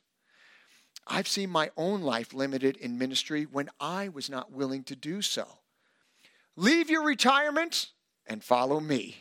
I've 1.06 1.28
seen 1.28 1.50
my 1.50 1.70
own 1.76 2.02
life 2.02 2.34
limited 2.34 2.78
in 2.78 2.98
ministry 2.98 3.44
when 3.44 3.70
I 3.82 4.08
was 4.08 4.30
not 4.30 4.54
willing 4.54 4.84
to 4.86 4.96
do 4.96 5.22
so. 5.22 5.46
Leave 6.56 6.90
your 6.90 7.04
retirement 7.04 7.92
and 8.26 8.42
follow 8.42 8.80
me. 8.80 9.18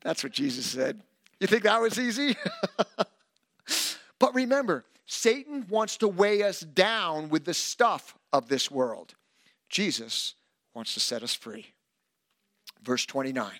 That's 0.00 0.24
what 0.24 0.32
Jesus 0.32 0.64
said. 0.64 1.02
You 1.40 1.46
think 1.46 1.62
that 1.62 1.80
was 1.80 1.98
easy? 1.98 2.36
but 4.18 4.34
remember, 4.34 4.84
Satan 5.06 5.66
wants 5.68 5.96
to 5.98 6.08
weigh 6.08 6.42
us 6.42 6.60
down 6.60 7.28
with 7.28 7.44
the 7.44 7.54
stuff 7.54 8.16
of 8.32 8.48
this 8.48 8.70
world. 8.70 9.14
Jesus 9.68 10.34
wants 10.74 10.94
to 10.94 11.00
set 11.00 11.22
us 11.22 11.34
free. 11.34 11.66
Verse 12.82 13.06
29. 13.06 13.52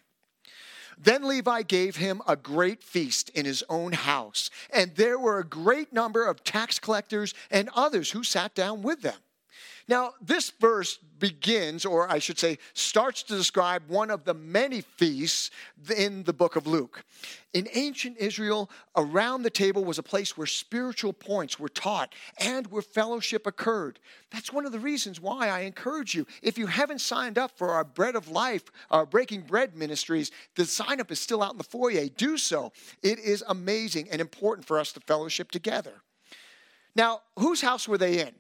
Then 1.00 1.28
Levi 1.28 1.62
gave 1.62 1.96
him 1.96 2.20
a 2.26 2.34
great 2.34 2.82
feast 2.82 3.30
in 3.30 3.46
his 3.46 3.62
own 3.68 3.92
house, 3.92 4.50
and 4.72 4.94
there 4.96 5.18
were 5.18 5.38
a 5.38 5.44
great 5.44 5.92
number 5.92 6.26
of 6.26 6.42
tax 6.42 6.78
collectors 6.80 7.34
and 7.50 7.70
others 7.74 8.10
who 8.10 8.24
sat 8.24 8.54
down 8.54 8.82
with 8.82 9.02
them. 9.02 9.18
Now, 9.88 10.12
this 10.20 10.50
verse 10.50 10.98
begins, 11.18 11.86
or 11.86 12.10
I 12.12 12.18
should 12.18 12.38
say, 12.38 12.58
starts 12.74 13.22
to 13.24 13.36
describe 13.36 13.88
one 13.88 14.10
of 14.10 14.24
the 14.24 14.34
many 14.34 14.82
feasts 14.82 15.50
in 15.96 16.24
the 16.24 16.34
book 16.34 16.56
of 16.56 16.66
Luke. 16.66 17.04
In 17.54 17.66
ancient 17.72 18.18
Israel, 18.18 18.70
around 18.94 19.42
the 19.42 19.50
table 19.50 19.86
was 19.86 19.98
a 19.98 20.02
place 20.02 20.36
where 20.36 20.46
spiritual 20.46 21.14
points 21.14 21.58
were 21.58 21.70
taught 21.70 22.14
and 22.38 22.66
where 22.66 22.82
fellowship 22.82 23.46
occurred. 23.46 23.98
That's 24.30 24.52
one 24.52 24.66
of 24.66 24.72
the 24.72 24.78
reasons 24.78 25.22
why 25.22 25.48
I 25.48 25.60
encourage 25.60 26.14
you. 26.14 26.26
If 26.42 26.58
you 26.58 26.66
haven't 26.66 27.00
signed 27.00 27.38
up 27.38 27.56
for 27.56 27.70
our 27.70 27.84
Bread 27.84 28.14
of 28.14 28.28
Life, 28.28 28.64
our 28.90 29.06
Breaking 29.06 29.40
Bread 29.40 29.74
ministries, 29.74 30.30
the 30.54 30.66
sign 30.66 31.00
up 31.00 31.10
is 31.10 31.18
still 31.18 31.42
out 31.42 31.52
in 31.52 31.58
the 31.58 31.64
foyer. 31.64 32.08
Do 32.08 32.36
so. 32.36 32.72
It 33.02 33.18
is 33.18 33.42
amazing 33.48 34.08
and 34.10 34.20
important 34.20 34.66
for 34.66 34.78
us 34.78 34.92
to 34.92 35.00
fellowship 35.00 35.50
together. 35.50 36.02
Now, 36.94 37.22
whose 37.38 37.62
house 37.62 37.88
were 37.88 37.98
they 37.98 38.20
in? 38.20 38.34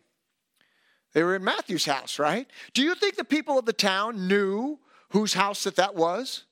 They 1.12 1.22
were 1.22 1.36
in 1.36 1.44
Matthew's 1.44 1.86
house, 1.86 2.18
right? 2.18 2.46
Do 2.74 2.82
you 2.82 2.94
think 2.94 3.16
the 3.16 3.24
people 3.24 3.58
of 3.58 3.64
the 3.64 3.72
town 3.72 4.28
knew 4.28 4.78
whose 5.10 5.34
house 5.34 5.64
that 5.64 5.76
that 5.76 5.94
was? 5.94 6.44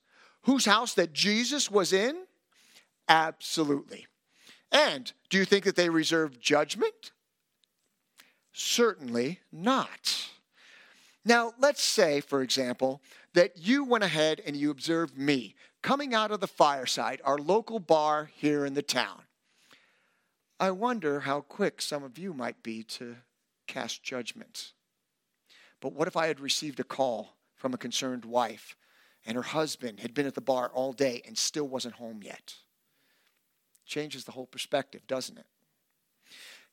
Whose 0.43 0.65
house 0.65 0.95
that 0.95 1.13
Jesus 1.13 1.71
was 1.71 1.93
in? 1.93 2.25
Absolutely. 3.09 4.07
And 4.73 5.13
do 5.29 5.39
you 5.39 5.45
think 5.45 5.65
that 5.65 5.77
they 5.77 5.89
reserved 5.89 6.41
judgment? 6.41 7.13
Certainly 8.53 9.41
not. 9.53 10.31
Now, 11.25 11.53
let's 11.59 11.83
say, 11.83 12.21
for 12.21 12.41
example, 12.41 13.03
that 13.35 13.59
you 13.59 13.85
went 13.85 14.05
ahead 14.05 14.41
and 14.47 14.57
you 14.57 14.71
observed 14.71 15.19
me 15.19 15.55
coming 15.83 16.15
out 16.15 16.31
of 16.31 16.41
the 16.41 16.47
fireside, 16.47 17.21
our 17.25 17.39
local 17.39 17.79
bar 17.79 18.31
here 18.35 18.65
in 18.65 18.75
the 18.75 18.83
town. 18.83 19.23
I 20.59 20.71
wonder 20.71 21.21
how 21.21 21.43
quick 21.43 21.83
some 21.83 22.03
of 22.03 22.19
you 22.19 22.33
might 22.33 22.63
be 22.63 22.83
to 22.85 23.17
cast 23.67 24.03
judgment. 24.03 24.73
But 25.81 25.93
what 25.93 26.09
if 26.09 26.17
I 26.17 26.27
had 26.27 26.41
received 26.41 26.81
a 26.81 26.85
call 26.85 27.37
from 27.55 27.75
a 27.75 27.79
concerned 27.79 28.25
wife 28.25 28.77
and 29.25 29.37
her 29.37 29.43
husband 29.43 30.01
had 30.01 30.15
been 30.15 30.27
at 30.27 30.35
the 30.35 30.41
bar 30.41 30.71
all 30.73 30.93
day 30.93 31.23
and 31.27 31.37
still 31.37 31.69
wasn't 31.69 31.95
home 31.95 32.21
yet? 32.23 32.55
Changes 33.85 34.25
the 34.25 34.33
whole 34.33 34.47
perspective, 34.47 35.07
doesn't 35.07 35.39
it? 35.39 35.47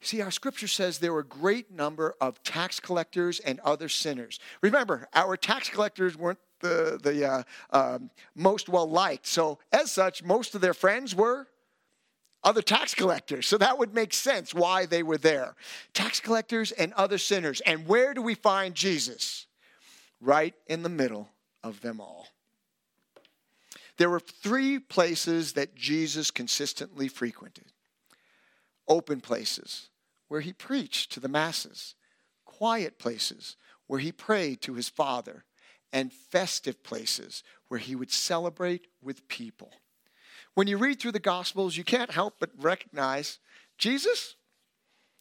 See, 0.01 0.21
our 0.21 0.31
scripture 0.31 0.67
says 0.67 0.97
there 0.99 1.13
were 1.13 1.19
a 1.19 1.25
great 1.25 1.71
number 1.71 2.13
of 2.19 2.43
tax 2.43 2.79
collectors 2.79 3.39
and 3.39 3.59
other 3.61 3.87
sinners. 3.87 4.39
Remember, 4.61 5.07
our 5.13 5.37
tax 5.37 5.69
collectors 5.69 6.17
weren't 6.17 6.39
the, 6.59 6.99
the 7.01 7.25
uh, 7.25 7.43
um, 7.71 8.09
most 8.35 8.67
well 8.67 8.89
liked. 8.89 9.25
So, 9.25 9.59
as 9.71 9.91
such, 9.91 10.23
most 10.23 10.55
of 10.55 10.61
their 10.61 10.73
friends 10.73 11.15
were 11.15 11.47
other 12.43 12.61
tax 12.61 12.93
collectors. 12.93 13.47
So 13.47 13.57
that 13.57 13.77
would 13.77 13.93
make 13.93 14.13
sense 14.13 14.53
why 14.53 14.85
they 14.85 15.03
were 15.03 15.17
there. 15.17 15.55
Tax 15.93 16.19
collectors 16.19 16.71
and 16.71 16.93
other 16.93 17.17
sinners. 17.17 17.61
And 17.61 17.87
where 17.87 18.13
do 18.13 18.21
we 18.21 18.35
find 18.35 18.75
Jesus? 18.75 19.47
Right 20.19 20.53
in 20.67 20.83
the 20.83 20.89
middle 20.89 21.29
of 21.63 21.81
them 21.81 21.99
all. 21.99 22.27
There 23.97 24.09
were 24.09 24.19
three 24.19 24.79
places 24.79 25.53
that 25.53 25.75
Jesus 25.75 26.31
consistently 26.31 27.07
frequented 27.07 27.65
open 28.87 29.21
places 29.21 29.89
where 30.27 30.41
he 30.41 30.51
preached 30.51 31.11
to 31.13 31.21
the 31.21 31.29
masses, 31.29 31.95
quiet 32.43 32.99
places 32.99 33.55
where 33.87 33.99
he 33.99 34.11
prayed 34.11 34.61
to 34.61 34.73
his 34.73 34.89
Father, 34.89 35.45
and 35.93 36.11
festive 36.11 36.83
places 36.83 37.43
where 37.67 37.79
he 37.79 37.95
would 37.95 38.11
celebrate 38.11 38.87
with 39.01 39.27
people. 39.27 39.71
When 40.55 40.67
you 40.67 40.77
read 40.77 40.99
through 40.99 41.13
the 41.13 41.19
Gospels, 41.19 41.77
you 41.77 41.83
can't 41.83 42.11
help 42.11 42.35
but 42.39 42.51
recognize 42.57 43.39
Jesus, 43.77 44.35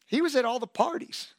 he 0.06 0.20
was 0.20 0.36
at 0.36 0.44
all 0.44 0.58
the 0.58 0.66
parties. 0.66 1.34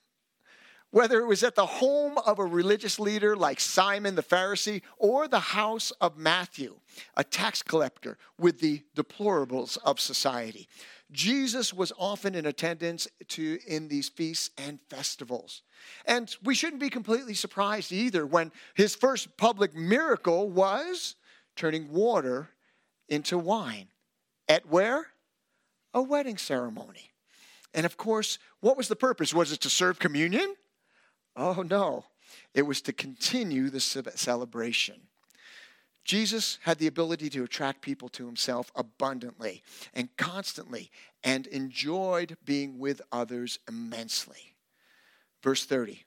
Whether 0.89 1.19
it 1.19 1.25
was 1.25 1.43
at 1.43 1.55
the 1.55 1.65
home 1.65 2.19
of 2.19 2.37
a 2.37 2.45
religious 2.45 2.99
leader 2.99 3.35
like 3.35 3.59
Simon 3.59 4.13
the 4.13 4.21
Pharisee 4.21 4.83
or 4.97 5.27
the 5.27 5.39
house 5.39 5.91
of 6.01 6.17
Matthew, 6.17 6.75
a 7.15 7.23
tax 7.23 7.63
collector 7.63 8.17
with 8.37 8.59
the 8.59 8.83
deplorables 8.95 9.77
of 9.83 9.99
society. 9.99 10.67
Jesus 11.11 11.73
was 11.73 11.91
often 11.97 12.35
in 12.35 12.45
attendance 12.45 13.07
to 13.29 13.59
in 13.67 13.87
these 13.87 14.09
feasts 14.09 14.51
and 14.57 14.79
festivals. 14.89 15.63
And 16.05 16.35
we 16.43 16.55
shouldn't 16.55 16.81
be 16.81 16.89
completely 16.89 17.33
surprised 17.33 17.91
either 17.91 18.25
when 18.25 18.51
his 18.75 18.95
first 18.95 19.35
public 19.37 19.75
miracle 19.75 20.49
was 20.49 21.15
turning 21.55 21.91
water 21.91 22.49
into 23.13 23.37
wine. 23.37 23.87
At 24.49 24.67
where? 24.67 25.07
A 25.93 26.01
wedding 26.01 26.37
ceremony. 26.37 27.11
And 27.73 27.85
of 27.85 27.97
course, 27.97 28.39
what 28.59 28.75
was 28.75 28.87
the 28.87 28.95
purpose? 28.95 29.33
Was 29.33 29.51
it 29.51 29.61
to 29.61 29.69
serve 29.69 29.99
communion? 29.99 30.55
Oh, 31.35 31.63
no. 31.67 32.05
It 32.53 32.63
was 32.63 32.81
to 32.81 32.93
continue 32.93 33.69
the 33.69 33.79
celebration. 33.79 35.01
Jesus 36.03 36.59
had 36.63 36.79
the 36.79 36.87
ability 36.87 37.29
to 37.29 37.43
attract 37.43 37.81
people 37.81 38.09
to 38.09 38.25
himself 38.25 38.71
abundantly 38.75 39.63
and 39.93 40.15
constantly 40.17 40.91
and 41.23 41.47
enjoyed 41.47 42.35
being 42.43 42.77
with 42.77 43.01
others 43.11 43.59
immensely. 43.69 44.55
Verse 45.41 45.65
30 45.65 46.03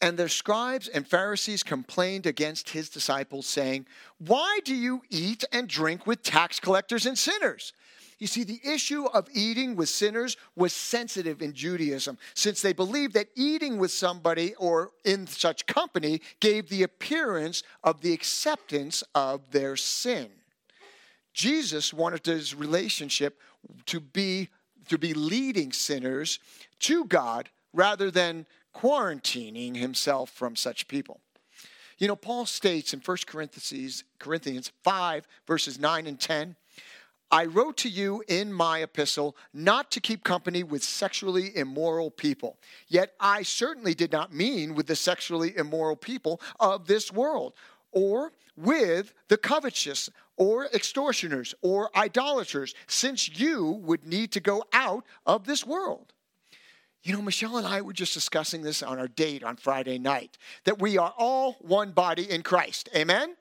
and 0.00 0.18
the 0.18 0.28
scribes 0.28 0.88
and 0.88 1.06
Pharisees 1.06 1.62
complained 1.62 2.26
against 2.26 2.70
his 2.70 2.88
disciples, 2.90 3.46
saying, 3.46 3.86
Why 4.18 4.60
do 4.64 4.74
you 4.74 5.02
eat 5.10 5.44
and 5.52 5.68
drink 5.68 6.06
with 6.06 6.22
tax 6.22 6.60
collectors 6.60 7.06
and 7.06 7.16
sinners? 7.16 7.72
You 8.18 8.26
see, 8.26 8.44
the 8.44 8.60
issue 8.64 9.04
of 9.06 9.28
eating 9.32 9.76
with 9.76 9.90
sinners 9.90 10.38
was 10.54 10.72
sensitive 10.72 11.42
in 11.42 11.52
Judaism, 11.52 12.16
since 12.34 12.62
they 12.62 12.72
believed 12.72 13.12
that 13.14 13.28
eating 13.34 13.76
with 13.78 13.90
somebody 13.90 14.54
or 14.54 14.92
in 15.04 15.26
such 15.26 15.66
company 15.66 16.22
gave 16.40 16.68
the 16.68 16.82
appearance 16.82 17.62
of 17.84 18.00
the 18.00 18.14
acceptance 18.14 19.04
of 19.14 19.50
their 19.50 19.76
sin. 19.76 20.28
Jesus 21.34 21.92
wanted 21.92 22.24
his 22.24 22.54
relationship 22.54 23.38
to 23.86 24.00
be 24.00 24.48
to 24.88 24.98
be 24.98 25.14
leading 25.14 25.72
sinners 25.72 26.38
to 26.78 27.04
God 27.06 27.50
rather 27.72 28.10
than 28.10 28.46
quarantining 28.76 29.76
himself 29.76 30.30
from 30.30 30.54
such 30.54 30.88
people. 30.88 31.20
You 31.98 32.08
know, 32.08 32.16
Paul 32.16 32.44
states 32.44 32.92
in 32.92 33.00
1 33.00 33.16
Corinthians, 33.26 34.04
Corinthians 34.18 34.70
5, 34.84 35.26
verses 35.46 35.78
9 35.78 36.06
and 36.06 36.20
10 36.20 36.56
I 37.30 37.44
wrote 37.46 37.76
to 37.78 37.88
you 37.88 38.22
in 38.28 38.52
my 38.52 38.82
epistle 38.82 39.36
not 39.52 39.90
to 39.90 40.00
keep 40.00 40.22
company 40.22 40.62
with 40.62 40.84
sexually 40.84 41.56
immoral 41.56 42.10
people. 42.10 42.56
Yet 42.86 43.14
I 43.18 43.42
certainly 43.42 43.94
did 43.94 44.12
not 44.12 44.32
mean 44.32 44.74
with 44.74 44.86
the 44.86 44.94
sexually 44.94 45.56
immoral 45.56 45.96
people 45.96 46.40
of 46.60 46.86
this 46.86 47.12
world, 47.12 47.54
or 47.90 48.32
with 48.56 49.12
the 49.28 49.36
covetous, 49.36 50.08
or 50.36 50.66
extortioners, 50.66 51.52
or 51.62 51.90
idolaters, 51.96 52.74
since 52.86 53.28
you 53.40 53.70
would 53.82 54.06
need 54.06 54.30
to 54.32 54.40
go 54.40 54.62
out 54.72 55.04
of 55.26 55.46
this 55.46 55.66
world. 55.66 56.12
You 57.06 57.12
know, 57.12 57.22
Michelle 57.22 57.56
and 57.56 57.66
I 57.68 57.82
were 57.82 57.92
just 57.92 58.14
discussing 58.14 58.62
this 58.62 58.82
on 58.82 58.98
our 58.98 59.06
date 59.06 59.44
on 59.44 59.54
Friday 59.54 59.96
night 59.96 60.38
that 60.64 60.80
we 60.80 60.98
are 60.98 61.14
all 61.16 61.52
one 61.60 61.92
body 61.92 62.28
in 62.28 62.42
Christ. 62.42 62.88
Amen? 62.96 63.36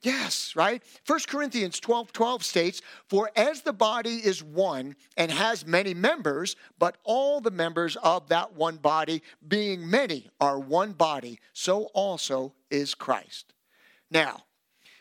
Yes, 0.00 0.54
right? 0.54 0.80
1 1.08 1.18
Corinthians 1.26 1.80
12 1.80 2.12
12 2.12 2.44
states, 2.44 2.82
For 3.08 3.32
as 3.34 3.62
the 3.62 3.72
body 3.72 4.18
is 4.18 4.44
one 4.44 4.94
and 5.16 5.32
has 5.32 5.66
many 5.66 5.92
members, 5.92 6.54
but 6.78 6.98
all 7.02 7.40
the 7.40 7.50
members 7.50 7.96
of 7.96 8.28
that 8.28 8.54
one 8.54 8.76
body, 8.76 9.24
being 9.46 9.90
many, 9.90 10.30
are 10.40 10.60
one 10.60 10.92
body, 10.92 11.40
so 11.52 11.86
also 11.86 12.54
is 12.70 12.94
Christ. 12.94 13.54
Now, 14.08 14.44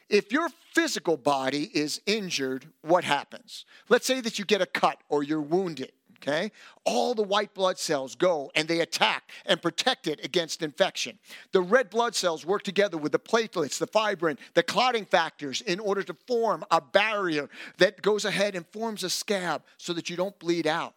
if 0.10 0.32
your 0.32 0.50
physical 0.74 1.16
body 1.16 1.70
is 1.76 2.02
injured, 2.08 2.66
what 2.82 3.04
happens? 3.04 3.66
Let's 3.88 4.08
say 4.08 4.20
that 4.22 4.40
you 4.40 4.46
get 4.46 4.64
a 4.64 4.66
cut 4.66 4.98
or 5.10 5.22
you're 5.22 5.40
wounded 5.40 5.92
okay? 6.22 6.52
All 6.84 7.16
the 7.16 7.24
white 7.24 7.54
blood 7.54 7.78
cells 7.78 8.16
go 8.16 8.52
and 8.56 8.68
they 8.68 8.82
attack 8.82 9.32
and 9.46 9.62
protect 9.62 10.08
it 10.08 10.24
against 10.24 10.62
infection. 10.62 11.18
The 11.52 11.62
red 11.62 11.90
blood 11.90 12.16
cells 12.16 12.46
work 12.46 12.64
together 12.64 12.98
with 12.98 13.12
the 13.12 13.20
platelets, 13.20 13.80
the 13.80 13.88
fibrin, 13.88 14.38
the 14.54 14.64
clotting 14.64 15.06
factors 15.06 15.62
in 15.62 15.80
order 15.80 16.04
to 16.04 16.14
form 16.28 16.64
a 16.72 16.82
barrier 16.82 17.50
that 17.78 18.02
goes 18.02 18.26
ahead 18.26 18.56
and 18.56 18.66
forms 18.68 19.04
a 19.04 19.10
scab 19.10 19.64
so 19.78 19.94
that 19.94 20.10
you 20.10 20.16
don't 20.16 20.38
bleed 20.40 20.68
out. 20.68 20.96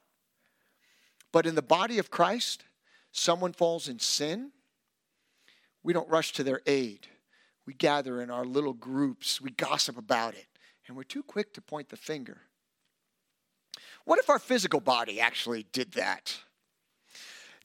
But 1.33 1.47
in 1.47 1.55
the 1.55 1.63
body 1.63 1.99
of 1.99 2.11
Christ, 2.11 2.65
someone 3.13 3.53
falls 3.53 3.89
in 3.89 3.99
sin, 3.99 4.51
we 5.83 5.93
don't 5.93 6.09
rush 6.09 6.33
to 6.35 6.45
their 6.45 6.61
aid. 6.67 7.07
We 7.67 7.75
gather 7.75 8.21
in 8.21 8.31
our 8.31 8.45
little 8.45 8.73
groups, 8.73 9.41
we 9.41 9.51
gossip 9.51 9.97
about 9.97 10.35
it, 10.35 10.47
and 10.87 10.97
we're 10.97 11.05
too 11.05 11.23
quick 11.23 11.55
to 11.55 11.61
point 11.61 11.89
the 11.89 11.97
finger. 11.97 12.43
What 14.05 14.19
if 14.19 14.29
our 14.29 14.39
physical 14.39 14.81
body 14.81 15.21
actually 15.21 15.67
did 15.73 15.93
that? 15.93 16.37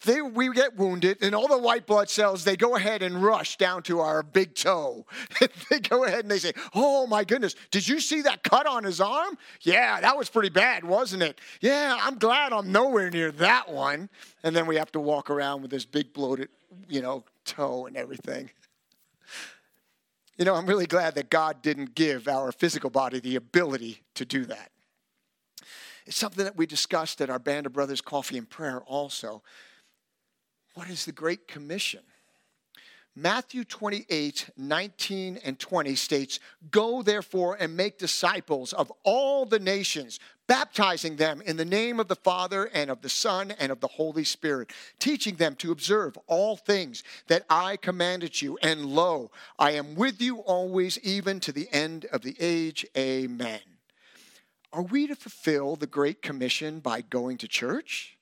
They, 0.05 0.21
we 0.21 0.53
get 0.53 0.77
wounded, 0.77 1.17
and 1.21 1.33
all 1.33 1.47
the 1.47 1.57
white 1.57 1.87
blood 1.87 2.09
cells, 2.09 2.43
they 2.43 2.55
go 2.55 2.75
ahead 2.75 3.01
and 3.01 3.23
rush 3.23 3.57
down 3.57 3.81
to 3.83 3.99
our 3.99 4.21
big 4.21 4.53
toe. 4.53 5.05
they 5.69 5.79
go 5.79 6.03
ahead 6.03 6.19
and 6.19 6.29
they 6.29 6.37
say, 6.37 6.53
Oh 6.75 7.07
my 7.07 7.23
goodness, 7.23 7.55
did 7.71 7.87
you 7.87 7.99
see 7.99 8.21
that 8.21 8.43
cut 8.43 8.67
on 8.67 8.83
his 8.83 9.01
arm? 9.01 9.37
Yeah, 9.61 9.99
that 9.99 10.15
was 10.15 10.29
pretty 10.29 10.49
bad, 10.49 10.83
wasn't 10.83 11.23
it? 11.23 11.41
Yeah, 11.61 11.97
I'm 11.99 12.19
glad 12.19 12.53
I'm 12.53 12.71
nowhere 12.71 13.09
near 13.09 13.31
that 13.33 13.69
one. 13.69 14.09
And 14.43 14.55
then 14.55 14.67
we 14.67 14.75
have 14.75 14.91
to 14.91 14.99
walk 14.99 15.31
around 15.31 15.63
with 15.63 15.71
this 15.71 15.85
big 15.85 16.13
bloated, 16.13 16.49
you 16.87 17.01
know, 17.01 17.23
toe 17.43 17.87
and 17.87 17.97
everything. 17.97 18.51
You 20.37 20.45
know, 20.45 20.53
I'm 20.53 20.67
really 20.67 20.85
glad 20.85 21.15
that 21.15 21.31
God 21.31 21.63
didn't 21.63 21.95
give 21.95 22.27
our 22.27 22.51
physical 22.51 22.91
body 22.91 23.19
the 23.19 23.35
ability 23.35 24.03
to 24.13 24.25
do 24.25 24.45
that. 24.45 24.69
It's 26.07 26.15
something 26.15 26.45
that 26.45 26.55
we 26.55 26.65
discussed 26.65 27.19
at 27.19 27.29
our 27.29 27.37
Band 27.37 27.65
of 27.65 27.73
Brothers 27.73 27.99
Coffee 27.99 28.37
and 28.37 28.49
Prayer 28.49 28.79
also. 28.81 29.43
What 30.73 30.89
is 30.89 31.03
the 31.03 31.11
Great 31.11 31.49
Commission? 31.49 31.99
Matthew 33.13 33.65
28, 33.65 34.51
19 34.55 35.39
and 35.43 35.59
20 35.59 35.95
states, 35.95 36.39
Go 36.71 37.01
therefore 37.01 37.57
and 37.59 37.75
make 37.75 37.97
disciples 37.97 38.71
of 38.71 38.89
all 39.03 39.45
the 39.45 39.59
nations, 39.59 40.19
baptizing 40.45 41.17
them 41.17 41.41
in 41.41 41.57
the 41.57 41.65
name 41.65 41.99
of 41.99 42.07
the 42.07 42.15
Father 42.15 42.69
and 42.73 42.89
of 42.89 43.01
the 43.01 43.09
Son 43.09 43.51
and 43.59 43.69
of 43.69 43.81
the 43.81 43.87
Holy 43.87 44.23
Spirit, 44.23 44.71
teaching 44.99 45.35
them 45.35 45.55
to 45.55 45.71
observe 45.73 46.17
all 46.27 46.55
things 46.55 47.03
that 47.27 47.43
I 47.49 47.75
commanded 47.75 48.41
you. 48.41 48.57
And 48.61 48.85
lo, 48.85 49.31
I 49.59 49.71
am 49.71 49.95
with 49.95 50.21
you 50.21 50.37
always, 50.37 50.99
even 50.99 51.41
to 51.41 51.51
the 51.51 51.67
end 51.73 52.05
of 52.13 52.21
the 52.21 52.37
age. 52.39 52.85
Amen. 52.95 53.76
Are 54.77 54.83
we 54.83 55.07
to 55.07 55.15
fulfill 55.15 55.75
the 55.75 55.87
Great 55.87 56.21
Commission 56.21 56.81
by 56.81 57.01
going 57.01 57.39
to 57.39 57.47
church? 57.47 58.15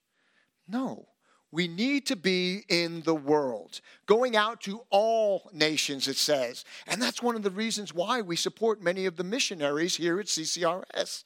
No. 0.69 1.09
We 1.51 1.67
need 1.67 2.05
to 2.05 2.15
be 2.15 2.63
in 2.69 3.01
the 3.01 3.13
world, 3.13 3.81
going 4.05 4.37
out 4.37 4.61
to 4.61 4.79
all 4.89 5.49
nations, 5.51 6.07
it 6.07 6.15
says. 6.15 6.63
And 6.87 7.01
that's 7.01 7.21
one 7.21 7.35
of 7.35 7.43
the 7.43 7.51
reasons 7.51 7.93
why 7.93 8.21
we 8.21 8.37
support 8.37 8.81
many 8.81 9.05
of 9.05 9.17
the 9.17 9.23
missionaries 9.25 9.97
here 9.97 10.17
at 10.17 10.27
CCRS. 10.27 11.25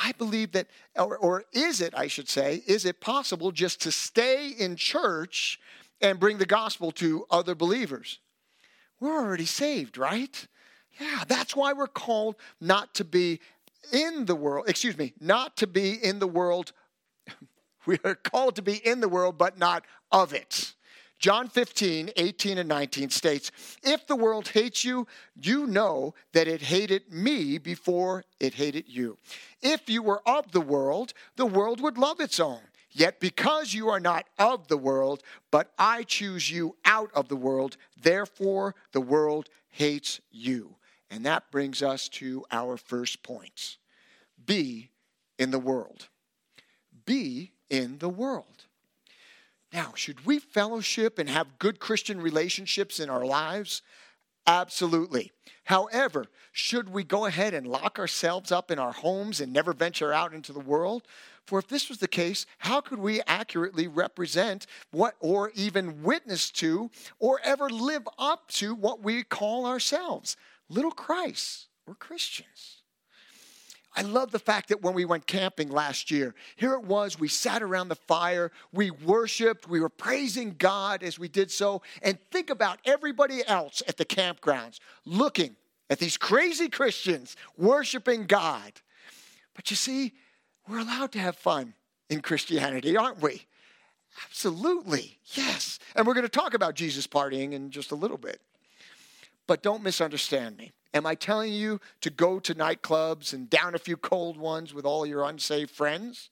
I 0.00 0.12
believe 0.12 0.52
that, 0.52 0.68
or, 0.94 1.16
or 1.16 1.44
is 1.52 1.80
it, 1.80 1.92
I 1.96 2.06
should 2.06 2.28
say, 2.28 2.62
is 2.64 2.84
it 2.84 3.00
possible 3.00 3.50
just 3.50 3.82
to 3.82 3.90
stay 3.90 4.50
in 4.50 4.76
church 4.76 5.58
and 6.00 6.20
bring 6.20 6.38
the 6.38 6.46
gospel 6.46 6.92
to 6.92 7.26
other 7.28 7.56
believers? 7.56 8.20
We're 9.00 9.18
already 9.18 9.46
saved, 9.46 9.98
right? 9.98 10.46
Yeah, 11.00 11.24
that's 11.26 11.56
why 11.56 11.72
we're 11.72 11.88
called 11.88 12.36
not 12.60 12.94
to 12.94 13.04
be 13.04 13.40
in 13.92 14.26
the 14.26 14.34
world, 14.34 14.68
excuse 14.68 14.96
me, 14.96 15.14
not 15.20 15.56
to 15.58 15.66
be 15.66 15.92
in 15.92 16.18
the 16.18 16.26
world. 16.26 16.72
we 17.86 17.98
are 18.04 18.14
called 18.14 18.56
to 18.56 18.62
be 18.62 18.76
in 18.76 19.00
the 19.00 19.08
world, 19.08 19.38
but 19.38 19.58
not 19.58 19.84
of 20.10 20.32
it. 20.32 20.74
John 21.18 21.48
15, 21.48 22.10
18 22.16 22.58
and 22.58 22.68
19 22.68 23.08
states, 23.08 23.50
If 23.82 24.06
the 24.06 24.16
world 24.16 24.48
hates 24.48 24.84
you, 24.84 25.06
you 25.40 25.66
know 25.66 26.14
that 26.32 26.48
it 26.48 26.60
hated 26.60 27.12
me 27.12 27.56
before 27.58 28.24
it 28.40 28.54
hated 28.54 28.88
you. 28.88 29.16
If 29.62 29.88
you 29.88 30.02
were 30.02 30.20
of 30.28 30.52
the 30.52 30.60
world, 30.60 31.14
the 31.36 31.46
world 31.46 31.80
would 31.80 31.96
love 31.96 32.20
its 32.20 32.38
own. 32.38 32.60
Yet 32.90 33.20
because 33.20 33.74
you 33.74 33.88
are 33.88 34.00
not 34.00 34.26
of 34.38 34.68
the 34.68 34.76
world, 34.76 35.22
but 35.50 35.72
I 35.78 36.04
choose 36.04 36.50
you 36.50 36.76
out 36.84 37.10
of 37.14 37.28
the 37.28 37.36
world, 37.36 37.76
therefore 38.00 38.74
the 38.92 39.00
world 39.00 39.48
hates 39.70 40.20
you. 40.30 40.76
And 41.14 41.24
that 41.26 41.52
brings 41.52 41.80
us 41.80 42.08
to 42.08 42.44
our 42.50 42.76
first 42.76 43.22
point 43.22 43.76
be 44.44 44.90
in 45.38 45.52
the 45.52 45.60
world. 45.60 46.08
Be 47.06 47.52
in 47.70 47.98
the 47.98 48.08
world. 48.08 48.64
Now, 49.72 49.92
should 49.94 50.26
we 50.26 50.40
fellowship 50.40 51.20
and 51.20 51.28
have 51.28 51.60
good 51.60 51.78
Christian 51.78 52.20
relationships 52.20 52.98
in 52.98 53.10
our 53.10 53.24
lives? 53.24 53.80
Absolutely. 54.44 55.30
However, 55.62 56.26
should 56.50 56.88
we 56.88 57.04
go 57.04 57.26
ahead 57.26 57.54
and 57.54 57.68
lock 57.68 58.00
ourselves 58.00 58.50
up 58.50 58.72
in 58.72 58.80
our 58.80 58.92
homes 58.92 59.40
and 59.40 59.52
never 59.52 59.72
venture 59.72 60.12
out 60.12 60.34
into 60.34 60.52
the 60.52 60.58
world? 60.58 61.06
For 61.46 61.60
if 61.60 61.68
this 61.68 61.88
was 61.88 61.98
the 61.98 62.08
case, 62.08 62.44
how 62.58 62.80
could 62.80 62.98
we 62.98 63.22
accurately 63.28 63.86
represent 63.86 64.66
what, 64.90 65.14
or 65.20 65.52
even 65.54 66.02
witness 66.02 66.50
to, 66.52 66.90
or 67.20 67.40
ever 67.44 67.70
live 67.70 68.08
up 68.18 68.48
to 68.48 68.74
what 68.74 69.00
we 69.00 69.22
call 69.22 69.64
ourselves? 69.64 70.36
Little 70.68 70.90
Christ 70.90 71.66
or 71.86 71.94
Christians. 71.94 72.82
I 73.96 74.02
love 74.02 74.32
the 74.32 74.40
fact 74.40 74.70
that 74.70 74.82
when 74.82 74.94
we 74.94 75.04
went 75.04 75.26
camping 75.26 75.70
last 75.70 76.10
year, 76.10 76.34
here 76.56 76.72
it 76.72 76.82
was, 76.82 77.18
we 77.18 77.28
sat 77.28 77.62
around 77.62 77.88
the 77.88 77.94
fire, 77.94 78.50
we 78.72 78.90
worshiped, 78.90 79.68
we 79.68 79.78
were 79.78 79.88
praising 79.88 80.56
God 80.58 81.04
as 81.04 81.16
we 81.18 81.28
did 81.28 81.50
so. 81.50 81.80
And 82.02 82.18
think 82.32 82.50
about 82.50 82.80
everybody 82.84 83.46
else 83.46 83.82
at 83.86 83.96
the 83.96 84.04
campgrounds 84.04 84.80
looking 85.04 85.54
at 85.90 86.00
these 86.00 86.16
crazy 86.16 86.68
Christians 86.68 87.36
worshiping 87.56 88.24
God. 88.24 88.72
But 89.54 89.70
you 89.70 89.76
see, 89.76 90.12
we're 90.68 90.80
allowed 90.80 91.12
to 91.12 91.20
have 91.20 91.36
fun 91.36 91.74
in 92.10 92.20
Christianity, 92.20 92.96
aren't 92.96 93.22
we? 93.22 93.46
Absolutely, 94.24 95.18
yes. 95.34 95.78
And 95.94 96.06
we're 96.06 96.14
going 96.14 96.26
to 96.26 96.28
talk 96.28 96.54
about 96.54 96.74
Jesus 96.74 97.06
partying 97.06 97.52
in 97.52 97.70
just 97.70 97.92
a 97.92 97.96
little 97.96 98.18
bit. 98.18 98.40
But 99.46 99.62
don't 99.62 99.82
misunderstand 99.82 100.56
me. 100.56 100.72
Am 100.92 101.06
I 101.06 101.14
telling 101.14 101.52
you 101.52 101.80
to 102.02 102.10
go 102.10 102.38
to 102.38 102.54
nightclubs 102.54 103.32
and 103.32 103.50
down 103.50 103.74
a 103.74 103.78
few 103.78 103.96
cold 103.96 104.36
ones 104.36 104.72
with 104.72 104.84
all 104.84 105.04
your 105.04 105.24
unsaved 105.24 105.70
friends? 105.70 106.30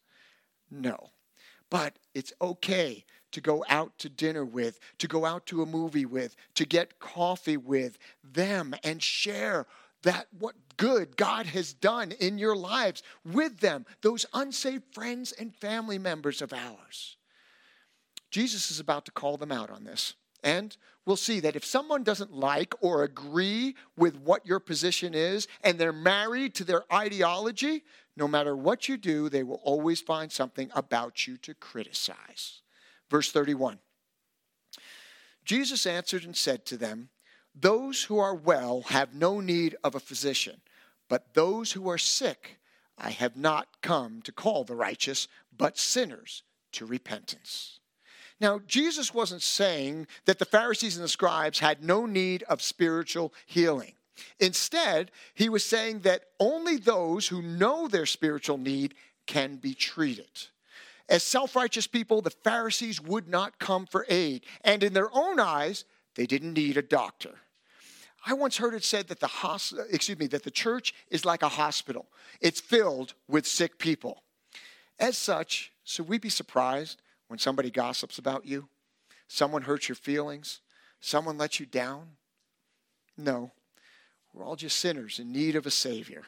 No. 0.71 1.11
But 1.69 1.99
it's 2.15 2.33
okay 2.41 3.05
to 3.33 3.41
go 3.41 3.65
out 3.69 3.99
to 3.99 4.09
dinner 4.09 4.45
with, 4.45 4.79
to 4.99 5.09
go 5.09 5.25
out 5.25 5.47
to 5.47 5.63
a 5.63 5.67
movie 5.67 6.07
with, 6.07 6.37
to 6.55 6.65
get 6.65 7.01
coffee 7.01 7.57
with 7.57 7.99
them 8.23 8.75
and 8.85 9.03
share 9.03 9.67
that 10.03 10.27
what 10.39 10.55
good 10.77 11.17
God 11.17 11.47
has 11.47 11.73
done 11.73 12.13
in 12.13 12.39
your 12.39 12.57
lives 12.57 13.03
with 13.25 13.61
them, 13.61 13.87
those 14.03 14.27
unsaved 14.35 14.85
friends 14.93 15.33
and 15.33 15.55
family 15.55 15.99
members 15.99 16.43
of 16.43 16.53
ours. 16.53 17.17
Jesus 18.31 18.71
is 18.71 18.81
about 18.81 19.05
to 19.07 19.13
call 19.13 19.37
them 19.37 19.53
out 19.53 19.71
on 19.71 19.85
this. 19.85 20.15
And 20.43 20.77
we'll 21.07 21.17
see 21.17 21.41
that 21.41 21.57
if 21.57 21.65
someone 21.65 22.03
doesn't 22.03 22.33
like 22.33 22.75
or 22.81 23.03
agree 23.03 23.75
with 23.97 24.17
what 24.17 24.47
your 24.47 24.61
position 24.61 25.15
is 25.15 25.49
and 25.63 25.79
they're 25.79 25.93
married 25.93 26.55
to 26.55 26.65
their 26.65 26.85
ideology, 26.93 27.85
no 28.17 28.29
matter 28.29 28.57
what 28.57 28.89
you 28.89 28.97
do, 28.97 29.29
they 29.29 29.43
will 29.43 29.61
always 29.65 30.01
find 30.01 30.31
something 30.31 30.71
about 30.75 31.27
you 31.27 31.37
to 31.39 31.55
criticize. 31.55 32.61
Verse 33.11 33.31
31 33.33 33.79
Jesus 35.45 35.87
answered 35.87 36.25
and 36.25 36.37
said 36.37 36.65
to 36.67 36.77
them, 36.77 37.09
Those 37.55 38.05
who 38.05 38.19
are 38.19 38.35
well 38.35 38.83
have 38.89 39.15
no 39.15 39.41
need 39.41 39.77
of 39.83 39.95
a 39.95 40.01
physician, 40.01 40.61
but 41.09 41.35
those 41.35 41.73
who 41.73 41.89
are 41.89 41.99
sick 41.99 42.59
I 42.99 43.11
have 43.11 43.37
not 43.37 43.81
come 43.83 44.23
to 44.23 44.33
call 44.33 44.65
the 44.65 44.77
righteous, 44.77 45.27
but 45.57 45.79
sinners 45.79 46.45
to 46.73 46.87
repentance. 46.87 47.81
Now, 48.43 48.61
Jesus 48.67 49.15
wasn't 49.15 49.41
saying 49.41 50.09
that 50.25 50.41
the 50.41 50.45
Pharisees 50.45 50.97
and 50.97 51.05
the 51.05 51.09
scribes 51.09 51.61
had 51.61 51.85
no 51.85 52.07
need 52.07 52.43
of 52.43 52.61
spiritual 52.61 53.33
healing. 53.47 53.93
Instead, 54.41 55.13
he 55.33 55.49
was 55.49 55.65
saying 55.65 56.01
that 56.01 56.25
only 56.41 56.77
those 56.77 57.29
who 57.29 57.41
know 57.41 57.87
their 57.87 58.05
spiritual 58.05 58.59
need 58.59 58.95
can 59.27 59.57
be 59.57 59.75
treated. 59.75 60.49
As 61.09 61.23
self 61.23 61.55
righteous 61.55 61.87
people, 61.87 62.21
the 62.21 62.31
Pharisees 62.31 63.01
would 63.01 63.29
not 63.29 63.61
come 63.61 63.87
for 63.87 64.05
aid, 64.09 64.45
and 64.65 64.83
in 64.83 64.93
their 64.93 65.15
own 65.17 65.39
eyes, 65.39 65.85
they 66.17 66.27
didn't 66.27 66.55
need 66.55 66.77
a 66.77 66.83
doctor. 66.83 67.39
I 68.27 68.35
once 68.35 68.57
heard 68.57 68.75
it 68.75 68.85
said 68.85 69.07
that 69.09 69.21
the 69.21 69.87
excuse 69.91 70.19
me 70.19 70.27
that 70.29 70.43
the 70.43 70.51
church 70.51 70.95
is 71.11 71.25
like 71.25 71.43
a 71.43 71.49
hospital. 71.49 72.07
It's 72.41 72.61
filled 72.61 73.15
with 73.29 73.47
sick 73.47 73.79
people. 73.79 74.23
As 74.99 75.17
such, 75.17 75.73
should 75.85 76.09
we 76.09 76.19
be 76.19 76.29
surprised 76.29 77.01
when 77.33 77.39
somebody 77.39 77.71
gossips 77.71 78.19
about 78.19 78.45
you, 78.45 78.69
someone 79.27 79.63
hurts 79.63 79.89
your 79.89 79.97
feelings, 79.97 80.61
someone 81.01 81.39
lets 81.39 81.59
you 81.59 81.65
down? 81.65 82.09
No. 83.17 83.53
We're 84.35 84.45
all 84.45 84.55
just 84.55 84.79
sinners 84.79 85.19
in 85.19 85.33
need 85.33 85.57
of 85.57 85.65
a 85.65 85.71
Savior. 85.71 86.25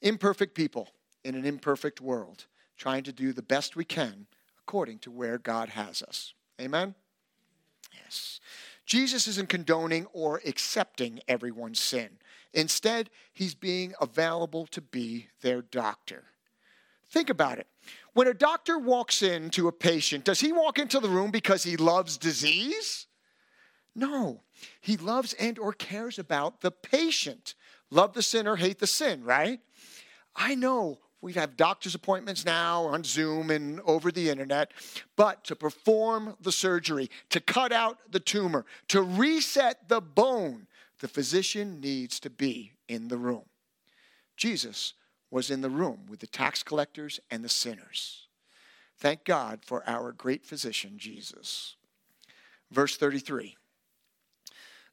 Imperfect 0.00 0.54
people 0.54 0.88
in 1.24 1.34
an 1.34 1.44
imperfect 1.44 2.00
world, 2.00 2.46
trying 2.78 3.02
to 3.02 3.12
do 3.12 3.34
the 3.34 3.42
best 3.42 3.76
we 3.76 3.84
can 3.84 4.28
according 4.62 5.00
to 5.00 5.10
where 5.10 5.36
God 5.36 5.68
has 5.68 6.00
us. 6.00 6.32
Amen? 6.58 6.94
Yes. 7.92 8.40
Jesus 8.86 9.28
isn't 9.28 9.50
condoning 9.50 10.06
or 10.14 10.40
accepting 10.46 11.20
everyone's 11.28 11.80
sin. 11.80 12.16
Instead, 12.54 13.10
he's 13.30 13.54
being 13.54 13.92
available 14.00 14.66
to 14.68 14.80
be 14.80 15.26
their 15.42 15.60
doctor. 15.60 16.24
Think 17.10 17.30
about 17.30 17.58
it. 17.58 17.66
When 18.14 18.26
a 18.26 18.34
doctor 18.34 18.78
walks 18.78 19.22
into 19.22 19.68
a 19.68 19.72
patient, 19.72 20.24
does 20.24 20.40
he 20.40 20.52
walk 20.52 20.78
into 20.78 21.00
the 21.00 21.08
room 21.08 21.30
because 21.30 21.62
he 21.62 21.76
loves 21.76 22.18
disease? 22.18 23.06
No. 23.94 24.42
He 24.80 24.96
loves 24.96 25.32
and 25.34 25.58
or 25.58 25.72
cares 25.72 26.18
about 26.18 26.60
the 26.60 26.70
patient. 26.70 27.54
Love 27.90 28.14
the 28.14 28.22
sinner, 28.22 28.56
hate 28.56 28.78
the 28.78 28.86
sin, 28.86 29.24
right? 29.24 29.60
I 30.34 30.54
know 30.54 30.98
we 31.20 31.32
have 31.34 31.56
doctor's 31.56 31.94
appointments 31.94 32.44
now 32.44 32.84
on 32.84 33.02
Zoom 33.02 33.50
and 33.50 33.80
over 33.80 34.12
the 34.12 34.28
internet, 34.28 34.72
but 35.16 35.44
to 35.44 35.56
perform 35.56 36.36
the 36.40 36.52
surgery, 36.52 37.10
to 37.30 37.40
cut 37.40 37.72
out 37.72 37.98
the 38.10 38.20
tumor, 38.20 38.66
to 38.88 39.02
reset 39.02 39.88
the 39.88 40.00
bone, 40.00 40.66
the 41.00 41.08
physician 41.08 41.80
needs 41.80 42.20
to 42.20 42.30
be 42.30 42.72
in 42.88 43.08
the 43.08 43.16
room. 43.16 43.44
Jesus 44.36 44.94
was 45.30 45.50
in 45.50 45.60
the 45.60 45.70
room 45.70 46.00
with 46.08 46.20
the 46.20 46.26
tax 46.26 46.62
collectors 46.62 47.20
and 47.30 47.44
the 47.44 47.48
sinners. 47.48 48.26
Thank 48.98 49.24
God 49.24 49.60
for 49.64 49.82
our 49.86 50.12
great 50.12 50.46
physician, 50.46 50.94
Jesus. 50.96 51.76
Verse 52.70 52.96
33 52.96 53.56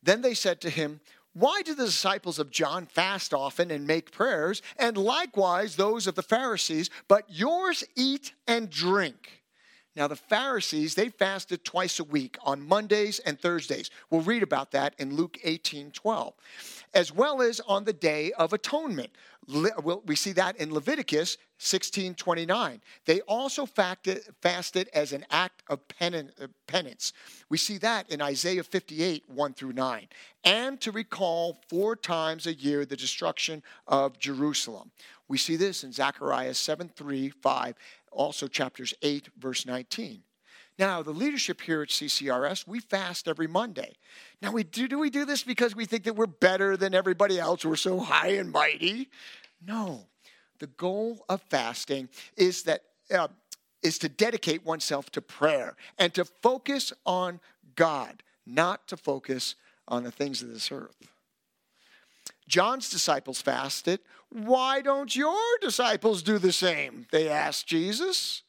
Then 0.01 0.21
they 0.21 0.33
said 0.33 0.59
to 0.61 0.69
him, 0.69 0.99
Why 1.33 1.61
do 1.63 1.73
the 1.73 1.85
disciples 1.85 2.39
of 2.39 2.51
John 2.51 2.85
fast 2.85 3.33
often 3.33 3.71
and 3.71 3.87
make 3.87 4.11
prayers, 4.11 4.61
and 4.77 4.97
likewise 4.97 5.75
those 5.75 6.07
of 6.07 6.15
the 6.15 6.23
Pharisees, 6.23 6.89
but 7.07 7.25
yours 7.29 7.83
eat 7.95 8.33
and 8.47 8.69
drink? 8.69 9.43
Now, 9.95 10.07
the 10.07 10.15
Pharisees, 10.15 10.95
they 10.95 11.09
fasted 11.09 11.63
twice 11.63 11.99
a 11.99 12.03
week 12.03 12.37
on 12.43 12.67
Mondays 12.67 13.19
and 13.19 13.39
Thursdays. 13.39 13.91
We'll 14.09 14.21
read 14.21 14.41
about 14.41 14.71
that 14.71 14.95
in 14.97 15.15
Luke 15.15 15.37
18 15.43 15.91
12 15.91 16.33
as 16.93 17.11
well 17.11 17.41
as 17.41 17.59
on 17.61 17.83
the 17.83 17.93
Day 17.93 18.31
of 18.33 18.53
Atonement. 18.53 19.11
We 20.05 20.15
see 20.15 20.31
that 20.33 20.55
in 20.57 20.73
Leviticus 20.73 21.37
16:29. 21.59 22.81
They 23.05 23.21
also 23.21 23.65
fasted 23.65 24.89
as 24.93 25.11
an 25.13 25.25
act 25.29 25.63
of 25.67 25.79
uh, 25.99 26.47
penance. 26.67 27.13
We 27.49 27.57
see 27.57 27.77
that 27.79 28.09
in 28.09 28.21
Isaiah 28.21 28.63
58, 28.63 29.29
1 29.29 29.53
through 29.53 29.73
9. 29.73 30.07
And 30.43 30.79
to 30.81 30.91
recall 30.91 31.59
four 31.69 31.95
times 31.95 32.47
a 32.47 32.53
year 32.53 32.85
the 32.85 32.95
destruction 32.95 33.63
of 33.87 34.19
Jerusalem. 34.19 34.91
We 35.27 35.37
see 35.37 35.55
this 35.55 35.83
in 35.83 35.91
Zechariah 35.91 36.53
7, 36.53 36.89
3, 36.89 37.29
5, 37.29 37.75
also 38.11 38.47
chapters 38.47 38.93
8, 39.01 39.29
verse 39.37 39.65
19. 39.65 40.23
Now, 40.79 41.03
the 41.03 41.11
leadership 41.11 41.61
here 41.61 41.83
at 41.83 41.89
CCRS, 41.89 42.67
we 42.67 42.79
fast 42.79 43.27
every 43.27 43.47
Monday. 43.47 43.93
Now, 44.41 44.51
we 44.51 44.63
do, 44.63 44.87
do 44.87 44.97
we 44.97 45.11
do 45.11 45.23
this 45.23 45.43
because 45.43 45.75
we 45.75 45.85
think 45.85 46.03
that 46.05 46.15
we're 46.15 46.25
better 46.25 46.75
than 46.75 46.95
everybody 46.95 47.39
else? 47.39 47.63
We're 47.63 47.75
so 47.75 47.99
high 47.99 48.29
and 48.29 48.51
mighty? 48.51 49.09
No. 49.65 50.07
The 50.59 50.67
goal 50.67 51.25
of 51.29 51.41
fasting 51.43 52.09
is 52.35 52.63
that 52.63 52.83
uh, 53.13 53.27
is 53.83 53.97
to 53.99 54.09
dedicate 54.09 54.65
oneself 54.65 55.11
to 55.11 55.21
prayer 55.21 55.75
and 55.99 56.13
to 56.13 56.25
focus 56.25 56.93
on 57.05 57.39
God, 57.75 58.23
not 58.45 58.87
to 58.87 58.97
focus 58.97 59.55
on 59.87 60.03
the 60.03 60.11
things 60.11 60.41
of 60.41 60.49
this 60.49 60.71
earth. 60.71 60.95
John's 62.47 62.89
disciples 62.89 63.41
fasted. 63.41 63.99
Why 64.29 64.81
don't 64.81 65.15
your 65.15 65.37
disciples 65.61 66.23
do 66.23 66.37
the 66.37 66.51
same? 66.51 67.07
They 67.11 67.29
asked 67.29 67.67
Jesus. 67.67 68.43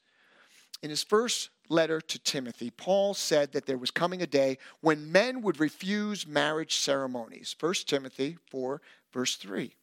In 0.82 0.90
his 0.90 1.02
first 1.02 1.50
letter 1.68 2.00
to 2.00 2.18
Timothy, 2.18 2.70
Paul 2.70 3.14
said 3.14 3.52
that 3.52 3.66
there 3.66 3.78
was 3.78 3.90
coming 3.90 4.22
a 4.22 4.26
day 4.26 4.58
when 4.80 5.12
men 5.12 5.42
would 5.42 5.60
refuse 5.60 6.26
marriage 6.26 6.76
ceremonies. 6.76 7.54
1 7.58 7.74
Timothy 7.86 8.38
4, 8.50 8.80
verse 9.12 9.36
3. 9.36 9.74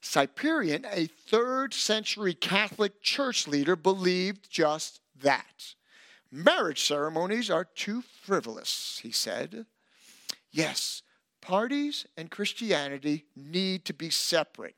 Cyprian, 0.00 0.84
a 0.90 1.06
third 1.06 1.72
century 1.72 2.34
Catholic 2.34 3.00
church 3.00 3.48
leader, 3.48 3.74
believed 3.74 4.50
just 4.50 5.00
that. 5.20 5.74
Marriage 6.30 6.84
ceremonies 6.84 7.50
are 7.50 7.64
too 7.64 8.02
frivolous, 8.22 9.00
he 9.02 9.10
said. 9.10 9.66
Yes, 10.50 11.02
parties 11.40 12.06
and 12.16 12.30
Christianity 12.30 13.24
need 13.34 13.84
to 13.86 13.94
be 13.94 14.10
separate. 14.10 14.76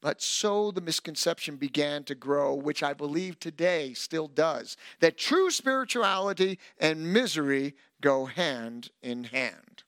But 0.00 0.22
so 0.22 0.70
the 0.70 0.80
misconception 0.80 1.56
began 1.56 2.04
to 2.04 2.14
grow, 2.14 2.54
which 2.54 2.82
I 2.82 2.94
believe 2.94 3.40
today 3.40 3.94
still 3.94 4.28
does, 4.28 4.76
that 5.00 5.18
true 5.18 5.50
spirituality 5.50 6.58
and 6.78 7.12
misery 7.12 7.74
go 8.00 8.26
hand 8.26 8.90
in 9.02 9.24
hand. 9.24 9.82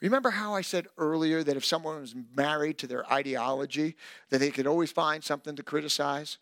Remember 0.00 0.30
how 0.30 0.54
I 0.54 0.62
said 0.62 0.86
earlier 0.96 1.42
that 1.42 1.56
if 1.56 1.64
someone 1.64 2.00
was 2.00 2.14
married 2.36 2.78
to 2.78 2.86
their 2.86 3.10
ideology, 3.12 3.96
that 4.30 4.38
they 4.38 4.50
could 4.50 4.66
always 4.66 4.92
find 4.92 5.22
something 5.22 5.56
to 5.56 5.62
criticize? 5.62 6.38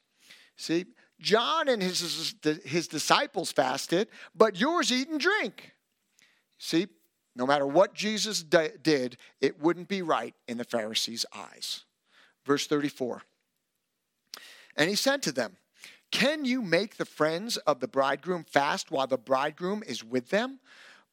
See, 0.56 0.86
John 1.20 1.68
and 1.68 1.82
his, 1.82 2.34
his 2.64 2.88
disciples 2.88 3.52
fasted, 3.52 4.08
but 4.34 4.60
yours 4.60 4.92
eat 4.92 5.08
and 5.08 5.20
drink. 5.20 5.72
See, 6.58 6.88
no 7.34 7.46
matter 7.46 7.66
what 7.66 7.94
Jesus 7.94 8.42
did, 8.42 9.16
it 9.40 9.60
wouldn't 9.60 9.88
be 9.88 10.02
right 10.02 10.34
in 10.48 10.58
the 10.58 10.64
Pharisees' 10.64 11.24
eyes. 11.34 11.85
Verse 12.46 12.66
34. 12.66 13.22
And 14.76 14.88
he 14.88 14.96
said 14.96 15.22
to 15.22 15.32
them, 15.32 15.56
Can 16.10 16.44
you 16.44 16.62
make 16.62 16.96
the 16.96 17.04
friends 17.04 17.56
of 17.58 17.80
the 17.80 17.88
bridegroom 17.88 18.44
fast 18.44 18.90
while 18.90 19.06
the 19.06 19.18
bridegroom 19.18 19.82
is 19.86 20.04
with 20.04 20.30
them? 20.30 20.60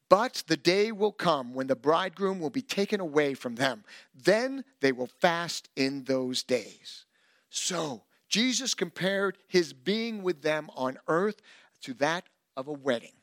But 0.10 0.44
the 0.48 0.58
day 0.58 0.92
will 0.92 1.12
come 1.12 1.54
when 1.56 1.68
the 1.68 1.76
bridegroom 1.76 2.40
will 2.40 2.52
be 2.52 2.62
taken 2.62 3.00
away 3.00 3.34
from 3.34 3.56
them. 3.56 3.84
Then 4.14 4.64
they 4.80 4.92
will 4.92 5.08
fast 5.08 5.70
in 5.76 6.04
those 6.04 6.44
days. 6.44 7.06
So, 7.50 8.04
Jesus 8.30 8.74
compared 8.74 9.38
his 9.48 9.74
being 9.74 10.22
with 10.22 10.42
them 10.42 10.70
on 10.76 11.00
earth 11.08 11.42
to 11.82 11.94
that 11.96 12.26
of 12.56 12.68
a 12.68 12.74
wedding. 12.74 13.14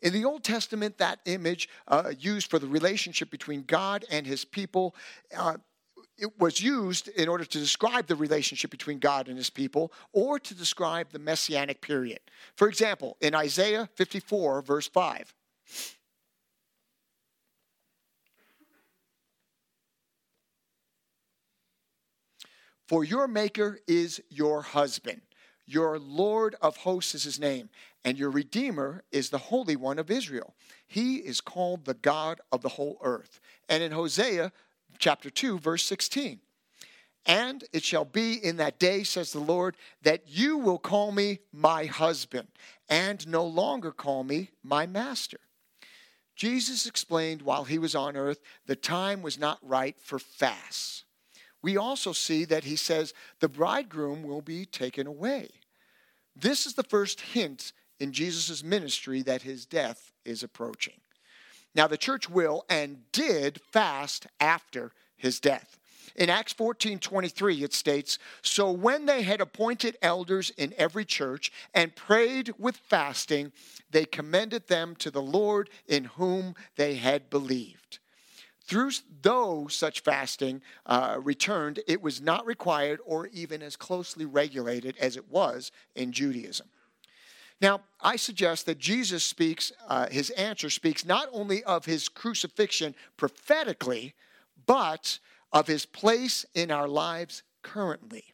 In 0.00 0.12
the 0.12 0.24
Old 0.24 0.44
Testament, 0.44 0.98
that 0.98 1.20
image 1.24 1.68
uh, 1.88 2.12
used 2.18 2.50
for 2.50 2.58
the 2.58 2.66
relationship 2.66 3.30
between 3.30 3.62
God 3.62 4.04
and 4.10 4.26
his 4.26 4.44
people 4.44 4.94
uh, 5.36 5.56
it 6.16 6.38
was 6.38 6.60
used 6.60 7.08
in 7.08 7.28
order 7.28 7.44
to 7.44 7.58
describe 7.58 8.06
the 8.06 8.14
relationship 8.14 8.70
between 8.70 8.98
God 8.98 9.28
and 9.28 9.36
his 9.36 9.50
people 9.50 9.92
or 10.12 10.38
to 10.38 10.54
describe 10.54 11.10
the 11.10 11.18
messianic 11.18 11.80
period. 11.80 12.20
For 12.56 12.68
example, 12.68 13.16
in 13.20 13.34
Isaiah 13.34 13.88
54, 13.94 14.62
verse 14.62 14.88
5. 14.88 15.34
For 22.86 23.02
your 23.02 23.26
Maker 23.26 23.78
is 23.86 24.22
your 24.28 24.62
husband. 24.62 25.22
Your 25.66 25.98
Lord 25.98 26.54
of 26.60 26.76
hosts 26.76 27.14
is 27.14 27.24
his 27.24 27.40
name, 27.40 27.70
and 28.04 28.18
your 28.18 28.30
Redeemer 28.30 29.02
is 29.10 29.30
the 29.30 29.38
Holy 29.38 29.76
One 29.76 29.98
of 29.98 30.10
Israel. 30.10 30.54
He 30.86 31.16
is 31.16 31.40
called 31.40 31.86
the 31.86 31.94
God 31.94 32.42
of 32.52 32.60
the 32.60 32.68
whole 32.68 32.98
earth. 33.02 33.40
And 33.70 33.82
in 33.82 33.92
Hosea 33.92 34.52
chapter 34.98 35.30
2, 35.30 35.58
verse 35.58 35.84
16, 35.84 36.40
and 37.26 37.64
it 37.72 37.82
shall 37.82 38.04
be 38.04 38.34
in 38.34 38.58
that 38.58 38.78
day, 38.78 39.02
says 39.02 39.32
the 39.32 39.40
Lord, 39.40 39.76
that 40.02 40.24
you 40.26 40.58
will 40.58 40.78
call 40.78 41.10
me 41.10 41.40
my 41.52 41.86
husband, 41.86 42.48
and 42.88 43.26
no 43.26 43.44
longer 43.44 43.92
call 43.92 44.24
me 44.24 44.50
my 44.62 44.86
master. 44.86 45.38
Jesus 46.36 46.86
explained 46.86 47.42
while 47.42 47.64
he 47.64 47.78
was 47.78 47.94
on 47.94 48.16
earth 48.16 48.40
the 48.66 48.76
time 48.76 49.22
was 49.22 49.38
not 49.38 49.58
right 49.62 49.96
for 50.00 50.18
fasts. 50.18 51.04
We 51.62 51.76
also 51.76 52.12
see 52.12 52.44
that 52.46 52.64
he 52.64 52.76
says 52.76 53.14
the 53.40 53.48
bridegroom 53.48 54.22
will 54.22 54.42
be 54.42 54.66
taken 54.66 55.06
away. 55.06 55.48
This 56.36 56.66
is 56.66 56.74
the 56.74 56.82
first 56.82 57.20
hint 57.20 57.72
in 58.00 58.12
Jesus' 58.12 58.62
ministry 58.62 59.22
that 59.22 59.42
his 59.42 59.64
death 59.64 60.12
is 60.24 60.42
approaching. 60.42 61.00
Now, 61.74 61.86
the 61.86 61.96
church 61.96 62.30
will 62.30 62.64
and 62.68 63.10
did 63.12 63.60
fast 63.72 64.26
after 64.38 64.92
his 65.16 65.40
death. 65.40 65.78
In 66.16 66.30
Acts 66.30 66.52
14 66.52 67.00
23, 67.00 67.64
it 67.64 67.72
states 67.72 68.18
So 68.42 68.70
when 68.70 69.06
they 69.06 69.22
had 69.22 69.40
appointed 69.40 69.96
elders 70.00 70.50
in 70.50 70.72
every 70.76 71.04
church 71.04 71.50
and 71.72 71.96
prayed 71.96 72.54
with 72.58 72.76
fasting, 72.76 73.52
they 73.90 74.04
commended 74.04 74.68
them 74.68 74.94
to 74.96 75.10
the 75.10 75.22
Lord 75.22 75.70
in 75.88 76.04
whom 76.04 76.54
they 76.76 76.96
had 76.96 77.30
believed. 77.30 77.98
Through 78.66 78.92
though 79.22 79.66
such 79.68 80.00
fasting 80.00 80.62
uh, 80.86 81.18
returned, 81.20 81.80
it 81.86 82.00
was 82.00 82.20
not 82.20 82.46
required 82.46 83.00
or 83.04 83.26
even 83.28 83.62
as 83.62 83.76
closely 83.76 84.24
regulated 84.24 84.96
as 84.98 85.16
it 85.16 85.28
was 85.28 85.72
in 85.94 86.12
Judaism. 86.12 86.68
Now, 87.64 87.80
I 87.98 88.16
suggest 88.16 88.66
that 88.66 88.76
Jesus 88.76 89.24
speaks, 89.24 89.72
uh, 89.88 90.06
his 90.10 90.28
answer 90.28 90.68
speaks 90.68 91.06
not 91.06 91.30
only 91.32 91.64
of 91.64 91.86
his 91.86 92.10
crucifixion 92.10 92.94
prophetically, 93.16 94.12
but 94.66 95.18
of 95.50 95.66
his 95.66 95.86
place 95.86 96.44
in 96.52 96.70
our 96.70 96.86
lives 96.86 97.42
currently. 97.62 98.24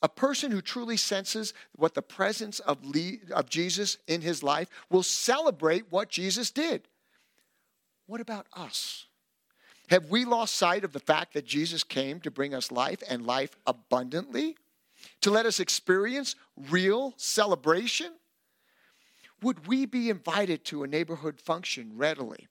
A 0.00 0.08
person 0.08 0.52
who 0.52 0.60
truly 0.60 0.96
senses 0.96 1.54
what 1.74 1.94
the 1.94 2.02
presence 2.02 2.60
of, 2.60 2.84
Le- 2.84 3.18
of 3.34 3.50
Jesus 3.50 3.98
in 4.06 4.20
his 4.20 4.44
life 4.44 4.68
will 4.90 5.02
celebrate 5.02 5.90
what 5.90 6.08
Jesus 6.08 6.52
did. 6.52 6.82
What 8.06 8.20
about 8.20 8.46
us? 8.52 9.06
Have 9.88 10.08
we 10.08 10.24
lost 10.24 10.54
sight 10.54 10.84
of 10.84 10.92
the 10.92 11.00
fact 11.00 11.34
that 11.34 11.46
Jesus 11.46 11.82
came 11.82 12.20
to 12.20 12.30
bring 12.30 12.54
us 12.54 12.70
life 12.70 13.02
and 13.08 13.26
life 13.26 13.56
abundantly? 13.66 14.56
To 15.22 15.32
let 15.32 15.46
us 15.46 15.58
experience 15.58 16.36
real 16.70 17.12
celebration? 17.16 18.12
Would 19.42 19.66
we 19.66 19.86
be 19.86 20.10
invited 20.10 20.64
to 20.66 20.82
a 20.82 20.86
neighborhood 20.86 21.40
function 21.40 21.92
readily? 21.94 22.48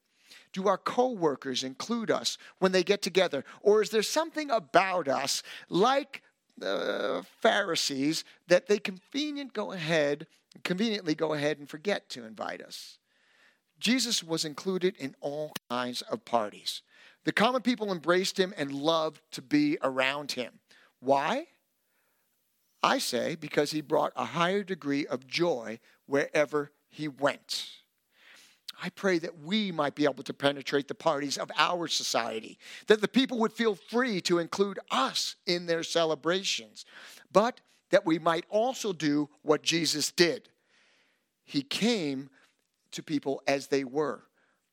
Do 0.54 0.68
our 0.68 0.78
coworkers 0.78 1.64
include 1.64 2.12
us 2.12 2.38
when 2.60 2.72
they 2.72 2.84
get 2.84 3.02
together? 3.02 3.44
Or 3.62 3.82
is 3.82 3.90
there 3.90 4.04
something 4.04 4.50
about 4.50 5.08
us, 5.08 5.44
like 5.68 6.22
the 6.58 7.18
uh, 7.18 7.22
Pharisees, 7.42 8.24
that 8.48 8.68
they 8.68 8.78
convenient 8.78 9.54
go 9.54 9.74
ahead, 9.74 10.28
conveniently 10.64 11.16
go 11.16 11.34
ahead 11.34 11.58
and 11.60 11.70
forget 11.70 12.10
to 12.10 12.26
invite 12.26 12.62
us? 12.62 13.00
Jesus 13.80 14.24
was 14.24 14.46
included 14.46 14.96
in 14.98 15.16
all 15.20 15.52
kinds 15.70 16.02
of 16.04 16.24
parties. 16.24 16.82
The 17.26 17.34
common 17.34 17.62
people 17.62 17.92
embraced 17.92 18.40
him 18.40 18.54
and 18.56 18.72
loved 18.72 19.22
to 19.32 19.42
be 19.42 19.78
around 19.82 20.34
him. 20.34 20.60
Why? 21.00 21.48
I 22.82 23.00
say 23.00 23.36
because 23.36 23.72
he 23.72 23.82
brought 23.82 24.14
a 24.16 24.26
higher 24.26 24.64
degree 24.64 25.08
of 25.08 25.28
joy 25.28 25.80
wherever 26.06 26.72
he 26.96 27.08
went. 27.08 27.70
I 28.82 28.90
pray 28.90 29.20
that 29.20 29.40
we 29.40 29.72
might 29.72 29.96
be 29.96 30.06
able 30.06 30.24
to 30.24 30.34
penetrate 30.34 30.88
the 30.88 30.96
parties 30.96 31.38
of 31.38 31.52
our 31.58 31.88
society, 31.88 32.58
that 32.88 33.02
the 33.02 33.08
people 33.08 33.40
would 33.40 33.54
feel 33.54 33.76
free 33.76 34.22
to 34.22 34.40
include 34.40 34.80
us 34.92 35.36
in 35.46 35.66
their 35.66 35.84
celebrations, 35.84 36.86
but 37.32 37.62
that 37.90 38.06
we 38.06 38.20
might 38.20 38.46
also 38.50 38.94
do 38.94 39.30
what 39.44 39.62
Jesus 39.62 40.12
did. 40.12 40.50
He 41.44 41.62
came 41.62 42.30
to 42.92 43.04
people 43.04 43.42
as 43.48 43.68
they 43.68 43.84
were, 43.84 44.24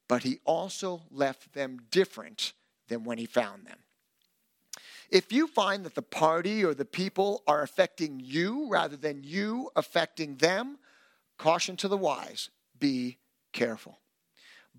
but 0.09 0.23
he 0.23 0.41
also 0.45 1.03
left 1.11 1.53
them 1.53 1.81
different 1.91 2.53
than 2.89 3.05
when 3.05 3.19
he 3.19 3.27
found 3.27 3.67
them. 3.67 3.79
If 5.11 5.33
you 5.33 5.47
find 5.47 5.85
that 5.85 5.95
the 5.95 6.03
party 6.03 6.65
or 6.65 6.73
the 6.73 6.85
people 6.87 7.43
are 7.47 7.63
affecting 7.63 8.21
you 8.23 8.69
rather 8.69 8.97
than 8.97 9.23
you 9.23 9.71
affecting 9.77 10.37
them, 10.37 10.79
caution 11.43 11.77
to 11.77 11.89
the 11.89 11.97
wise 11.97 12.51
be 12.79 13.19
careful. 13.53 13.99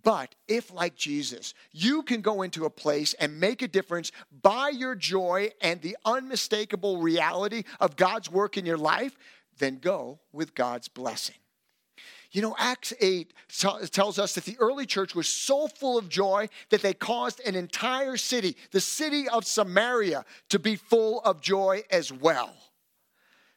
But 0.01 0.33
if, 0.47 0.73
like 0.73 0.95
Jesus, 0.95 1.53
you 1.71 2.03
can 2.03 2.21
go 2.21 2.41
into 2.41 2.63
a 2.63 2.69
place 2.69 3.13
and 3.15 3.39
make 3.39 3.61
a 3.61 3.67
difference 3.67 4.11
by 4.41 4.69
your 4.69 4.95
joy 4.95 5.51
and 5.59 5.81
the 5.81 5.97
unmistakable 6.05 7.01
reality 7.01 7.63
of 7.81 7.97
God's 7.97 8.31
work 8.31 8.57
in 8.57 8.65
your 8.65 8.77
life, 8.77 9.17
then 9.59 9.77
go 9.77 10.19
with 10.31 10.55
God's 10.55 10.87
blessing. 10.87 11.35
You 12.31 12.41
know, 12.41 12.55
Acts 12.57 12.93
8 12.99 13.33
tells 13.91 14.17
us 14.17 14.33
that 14.35 14.45
the 14.45 14.57
early 14.59 14.85
church 14.85 15.13
was 15.13 15.27
so 15.27 15.67
full 15.67 15.97
of 15.97 16.07
joy 16.07 16.47
that 16.69 16.81
they 16.81 16.93
caused 16.93 17.41
an 17.45 17.55
entire 17.55 18.17
city, 18.17 18.55
the 18.71 18.81
city 18.81 19.27
of 19.27 19.45
Samaria, 19.45 20.23
to 20.49 20.59
be 20.59 20.75
full 20.77 21.19
of 21.21 21.41
joy 21.41 21.83
as 21.91 22.11
well. 22.11 22.55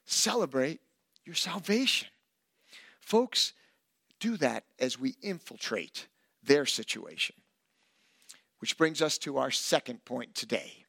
Celebrate 0.05 0.81
your 1.25 1.37
salvation. 1.37 2.09
Folks, 3.07 3.53
do 4.19 4.37
that 4.39 4.65
as 4.81 4.99
we 4.99 5.15
infiltrate 5.23 6.09
their 6.43 6.67
situation. 6.67 7.37
Which 8.59 8.77
brings 8.77 9.01
us 9.01 9.17
to 9.19 9.39
our 9.39 9.53
second 9.53 10.05
point 10.05 10.35
today 10.35 10.85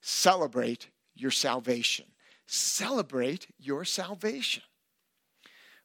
celebrate 0.00 0.88
your 1.14 1.30
salvation. 1.30 2.06
Celebrate 2.46 3.48
your 3.58 3.84
salvation. 3.84 4.62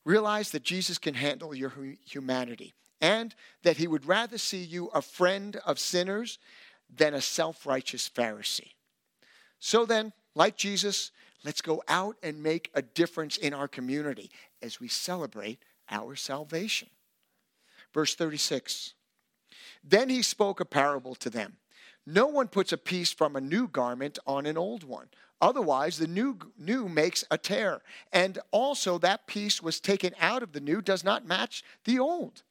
Realize 0.06 0.52
that 0.52 0.64
Jesus 0.64 0.98
can 0.98 1.16
handle 1.16 1.54
your 1.54 1.74
humanity 2.06 2.74
and 3.02 3.36
that 3.64 3.76
he 3.76 3.88
would 3.88 4.06
rather 4.06 4.38
see 4.38 4.64
you 4.64 4.88
a 4.88 5.02
friend 5.02 5.58
of 5.66 5.80
sinners 5.80 6.40
than 6.90 7.14
a 7.14 7.22
self 7.22 7.66
righteous 7.66 8.10
Pharisee. 8.10 8.72
So 9.60 9.86
then, 9.86 10.14
like 10.34 10.56
Jesus, 10.56 11.12
let's 11.44 11.62
go 11.62 11.84
out 11.90 12.16
and 12.24 12.42
make 12.42 12.72
a 12.74 12.82
difference 12.82 13.36
in 13.36 13.54
our 13.54 13.68
community 13.68 14.32
as 14.62 14.80
we 14.80 14.88
celebrate 14.88 15.60
our 15.90 16.16
salvation. 16.16 16.90
Verse 17.94 18.16
36 18.16 18.94
Then 19.84 20.10
he 20.10 20.22
spoke 20.22 20.60
a 20.60 20.66
parable 20.66 21.16
to 21.16 21.30
them. 21.30 21.58
No 22.06 22.28
one 22.28 22.48
puts 22.48 22.72
a 22.72 22.78
piece 22.78 23.12
from 23.12 23.36
a 23.36 23.42
new 23.42 23.68
garment 23.68 24.18
on 24.26 24.46
an 24.46 24.58
old 24.58 24.84
one. 24.84 25.08
Otherwise, 25.42 25.98
the 25.98 26.08
new, 26.08 26.38
new 26.58 26.88
makes 26.88 27.24
a 27.30 27.38
tear. 27.38 27.82
And 28.12 28.40
also, 28.52 28.98
that 29.00 29.28
piece 29.28 29.62
was 29.62 29.80
taken 29.80 30.14
out 30.20 30.42
of 30.42 30.54
the 30.54 30.62
new 30.62 30.82
does 30.82 31.04
not 31.04 31.28
match 31.28 31.64
the 31.84 32.00
old. 32.00 32.44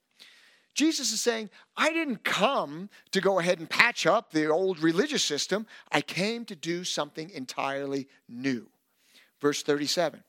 Jesus 0.75 1.11
is 1.11 1.23
saying, 1.23 1.49
I 1.77 1.91
didn't 1.91 2.23
come 2.23 2.91
to 3.13 3.21
go 3.23 3.39
ahead 3.39 3.59
and 3.59 3.69
patch 3.69 4.07
up 4.07 4.31
the 4.31 4.47
old 4.49 4.79
religious 4.79 5.23
system. 5.23 5.67
I 5.91 6.03
came 6.03 6.45
to 6.45 6.55
do 6.55 6.85
something 6.85 7.31
entirely 7.31 8.09
new. 8.29 8.69
Verse 9.41 9.63
37 9.63 10.23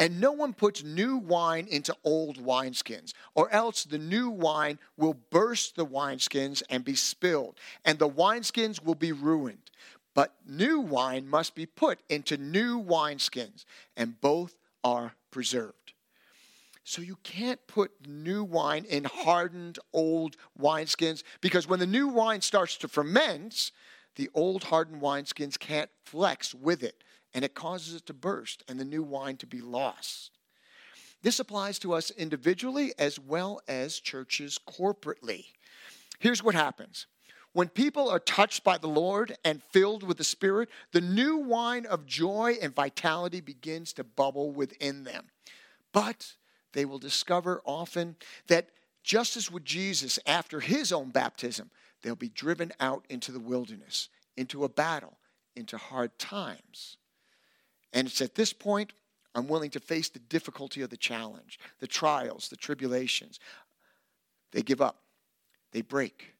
and 0.00 0.18
no 0.18 0.32
one 0.32 0.54
puts 0.54 0.82
new 0.82 1.18
wine 1.18 1.66
into 1.70 1.94
old 2.04 2.38
wineskins, 2.38 3.12
or 3.34 3.52
else 3.52 3.84
the 3.84 3.98
new 3.98 4.30
wine 4.30 4.78
will 4.96 5.12
burst 5.12 5.76
the 5.76 5.84
wineskins 5.84 6.62
and 6.70 6.82
be 6.82 6.94
spilled, 6.94 7.58
and 7.84 7.98
the 7.98 8.08
wineskins 8.08 8.82
will 8.82 8.94
be 8.94 9.12
ruined. 9.12 9.70
But 10.14 10.34
new 10.48 10.80
wine 10.80 11.28
must 11.28 11.54
be 11.54 11.66
put 11.66 12.00
into 12.08 12.38
new 12.38 12.82
wineskins, 12.82 13.66
and 13.94 14.18
both 14.22 14.56
are 14.82 15.12
preserved. 15.30 15.92
So 16.82 17.02
you 17.02 17.18
can't 17.22 17.64
put 17.66 17.92
new 18.08 18.42
wine 18.42 18.86
in 18.86 19.04
hardened 19.04 19.78
old 19.92 20.38
wineskins 20.58 21.22
because 21.42 21.68
when 21.68 21.78
the 21.78 21.86
new 21.86 22.08
wine 22.08 22.40
starts 22.40 22.78
to 22.78 22.88
ferment, 22.88 23.70
the 24.16 24.30
old 24.32 24.64
hardened 24.64 25.02
wineskins 25.02 25.58
can't 25.58 25.90
flex 26.04 26.54
with 26.54 26.82
it 26.82 27.04
and 27.34 27.44
it 27.44 27.54
causes 27.54 27.94
it 27.94 28.06
to 28.06 28.14
burst 28.14 28.62
and 28.68 28.78
the 28.78 28.84
new 28.84 29.02
wine 29.02 29.36
to 29.38 29.46
be 29.46 29.60
lost. 29.60 30.30
This 31.22 31.38
applies 31.38 31.78
to 31.80 31.92
us 31.92 32.10
individually 32.10 32.92
as 32.98 33.18
well 33.18 33.60
as 33.68 34.00
churches 34.00 34.58
corporately. 34.66 35.46
Here's 36.18 36.42
what 36.42 36.54
happens 36.54 37.06
when 37.52 37.68
people 37.68 38.08
are 38.08 38.20
touched 38.20 38.62
by 38.62 38.78
the 38.78 38.88
Lord 38.88 39.36
and 39.44 39.62
filled 39.62 40.04
with 40.04 40.18
the 40.18 40.24
Spirit, 40.24 40.68
the 40.92 41.00
new 41.00 41.36
wine 41.36 41.84
of 41.84 42.06
joy 42.06 42.56
and 42.62 42.74
vitality 42.74 43.40
begins 43.40 43.92
to 43.94 44.04
bubble 44.04 44.52
within 44.52 45.02
them. 45.02 45.26
But 45.92 46.34
they 46.72 46.84
will 46.84 46.98
discover 46.98 47.60
often 47.64 48.16
that 48.46 48.68
just 49.02 49.36
as 49.36 49.50
with 49.50 49.64
Jesus 49.64 50.18
after 50.26 50.60
his 50.60 50.92
own 50.92 51.10
baptism, 51.10 51.70
they'll 52.02 52.14
be 52.14 52.28
driven 52.28 52.72
out 52.78 53.04
into 53.08 53.32
the 53.32 53.40
wilderness, 53.40 54.08
into 54.36 54.62
a 54.62 54.68
battle, 54.68 55.18
into 55.56 55.76
hard 55.76 56.16
times. 56.18 56.98
And 57.92 58.06
it's 58.06 58.20
at 58.20 58.34
this 58.34 58.52
point 58.52 58.92
I'm 59.34 59.46
willing 59.46 59.70
to 59.70 59.80
face 59.80 60.08
the 60.08 60.18
difficulty 60.18 60.82
of 60.82 60.90
the 60.90 60.96
challenge, 60.96 61.58
the 61.78 61.86
trials, 61.86 62.48
the 62.48 62.56
tribulations. 62.56 63.38
They 64.52 64.62
give 64.62 64.80
up, 64.80 65.02
they 65.72 65.82
break, 65.82 66.34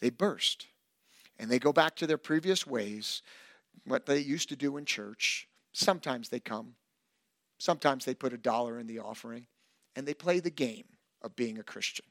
they 0.00 0.10
burst, 0.10 0.66
and 1.38 1.50
they 1.50 1.58
go 1.58 1.72
back 1.72 1.94
to 1.96 2.06
their 2.06 2.18
previous 2.18 2.66
ways, 2.66 3.22
what 3.86 4.06
they 4.06 4.18
used 4.18 4.48
to 4.48 4.56
do 4.56 4.76
in 4.76 4.84
church. 4.84 5.48
Sometimes 5.72 6.28
they 6.28 6.40
come, 6.40 6.74
sometimes 7.58 8.04
they 8.04 8.14
put 8.14 8.32
a 8.32 8.38
dollar 8.38 8.78
in 8.78 8.86
the 8.86 8.98
offering, 8.98 9.46
and 9.94 10.06
they 10.06 10.14
play 10.14 10.40
the 10.40 10.50
game 10.50 10.84
of 11.22 11.36
being 11.36 11.58
a 11.58 11.62
Christian. 11.62 12.04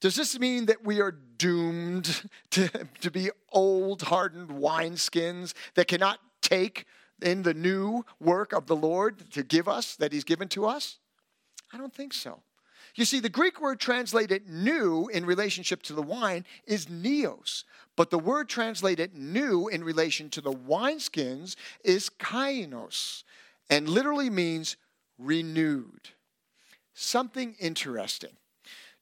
Does 0.00 0.14
this 0.14 0.38
mean 0.38 0.66
that 0.66 0.84
we 0.84 1.00
are 1.00 1.10
doomed 1.10 2.22
to, 2.50 2.68
to 3.00 3.10
be 3.10 3.30
old, 3.52 4.02
hardened 4.02 4.50
wineskins 4.50 5.54
that 5.74 5.88
cannot 5.88 6.20
take 6.42 6.86
in 7.22 7.42
the 7.42 7.54
new 7.54 8.04
work 8.20 8.52
of 8.52 8.66
the 8.66 8.76
Lord 8.76 9.30
to 9.32 9.42
give 9.42 9.68
us, 9.68 9.96
that 9.96 10.12
He's 10.12 10.24
given 10.24 10.48
to 10.48 10.66
us? 10.66 10.98
I 11.72 11.78
don't 11.78 11.94
think 11.94 12.12
so. 12.12 12.42
You 12.94 13.04
see, 13.04 13.20
the 13.20 13.28
Greek 13.28 13.60
word 13.60 13.78
translated 13.78 14.48
new 14.48 15.08
in 15.08 15.24
relationship 15.24 15.82
to 15.84 15.92
the 15.92 16.02
wine 16.02 16.44
is 16.66 16.86
neos, 16.86 17.64
but 17.96 18.10
the 18.10 18.18
word 18.18 18.48
translated 18.48 19.14
new 19.14 19.68
in 19.68 19.84
relation 19.84 20.30
to 20.30 20.40
the 20.40 20.52
wineskins 20.52 21.54
is 21.84 22.10
kainos, 22.18 23.22
and 23.70 23.88
literally 23.88 24.30
means 24.30 24.76
renewed. 25.18 26.10
Something 26.94 27.54
interesting. 27.60 28.32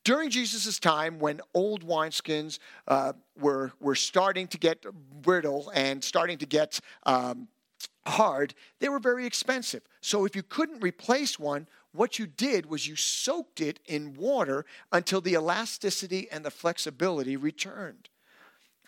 During 0.04 0.30
Jesus' 0.30 0.78
time, 0.78 1.18
when 1.18 1.40
old 1.52 1.84
wineskins 1.84 2.58
uh, 2.86 3.14
were, 3.40 3.72
were 3.80 3.94
starting 3.94 4.46
to 4.48 4.58
get 4.58 4.84
brittle 5.22 5.72
and 5.74 6.04
starting 6.04 6.38
to 6.38 6.46
get 6.46 6.78
um, 7.04 7.48
hard, 8.06 8.54
they 8.80 8.88
were 8.88 8.98
very 8.98 9.26
expensive. 9.26 9.82
So 10.00 10.24
if 10.24 10.36
you 10.36 10.42
couldn't 10.42 10.82
replace 10.82 11.38
one, 11.38 11.66
what 11.92 12.18
you 12.18 12.26
did 12.26 12.66
was 12.66 12.86
you 12.86 12.96
soaked 12.96 13.60
it 13.60 13.80
in 13.86 14.14
water 14.14 14.64
until 14.92 15.20
the 15.20 15.34
elasticity 15.34 16.28
and 16.30 16.44
the 16.44 16.50
flexibility 16.50 17.36
returned. 17.36 18.08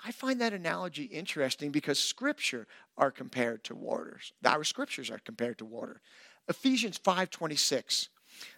I 0.05 0.13
find 0.13 0.41
that 0.41 0.53
analogy 0.53 1.05
interesting 1.05 1.71
because 1.71 1.99
scripture 1.99 2.67
are 2.97 3.11
compared 3.11 3.65
to 3.65 3.75
waters. 3.75 4.33
Our 4.45 4.65
scriptures 4.65 5.11
are 5.11 5.19
compared 5.19 5.59
to 5.59 5.65
water. 5.65 6.01
Ephesians 6.49 6.99
5:26 6.99 8.09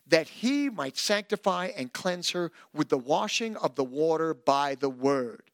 that 0.07 0.29
he 0.29 0.69
might 0.69 0.99
sanctify 0.99 1.67
and 1.77 1.93
cleanse 1.93 2.31
her 2.31 2.53
with 2.75 2.89
the 2.89 2.99
washing 2.99 3.57
of 3.57 3.77
the 3.77 3.85
water 3.85 4.35
by 4.35 4.75
the 4.75 4.91
word. 4.91 5.51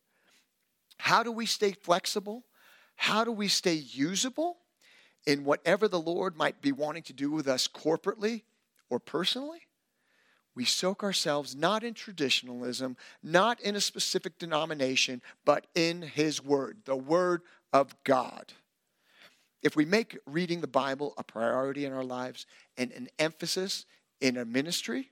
How 0.99 1.23
do 1.23 1.31
we 1.31 1.47
stay 1.47 1.73
flexible? 1.73 2.45
How 2.97 3.25
do 3.25 3.31
we 3.31 3.49
stay 3.49 3.75
usable? 3.75 4.59
In 5.27 5.45
whatever 5.45 5.89
the 5.89 6.01
Lord 6.01 6.37
might 6.37 6.63
be 6.63 6.73
wanting 6.73 7.03
to 7.05 7.13
do 7.13 7.31
with 7.31 7.49
us 7.49 7.69
corporately 7.69 8.43
or 8.89 9.01
personally, 9.01 9.63
we 10.55 10.65
soak 10.65 11.03
ourselves 11.03 11.55
not 11.55 11.85
in 11.85 11.93
traditionalism, 11.93 12.97
not 13.23 13.61
in 13.61 13.77
a 13.77 13.81
specific 13.81 14.39
denomination, 14.39 15.21
but 15.45 15.67
in 15.75 16.01
His 16.01 16.43
Word, 16.43 16.79
the 16.87 16.97
Word 16.97 17.43
of 17.73 17.95
God. 18.05 18.55
If 19.63 19.77
we 19.77 19.85
make 19.85 20.17
reading 20.27 20.61
the 20.61 20.67
Bible 20.67 21.13
a 21.19 21.25
priority 21.25 21.85
in 21.85 21.93
our 21.93 22.05
lives 22.05 22.47
and 22.79 22.91
an 22.93 23.09
emphasis 23.19 23.85
in 24.21 24.39
our 24.39 24.45
ministry, 24.45 25.11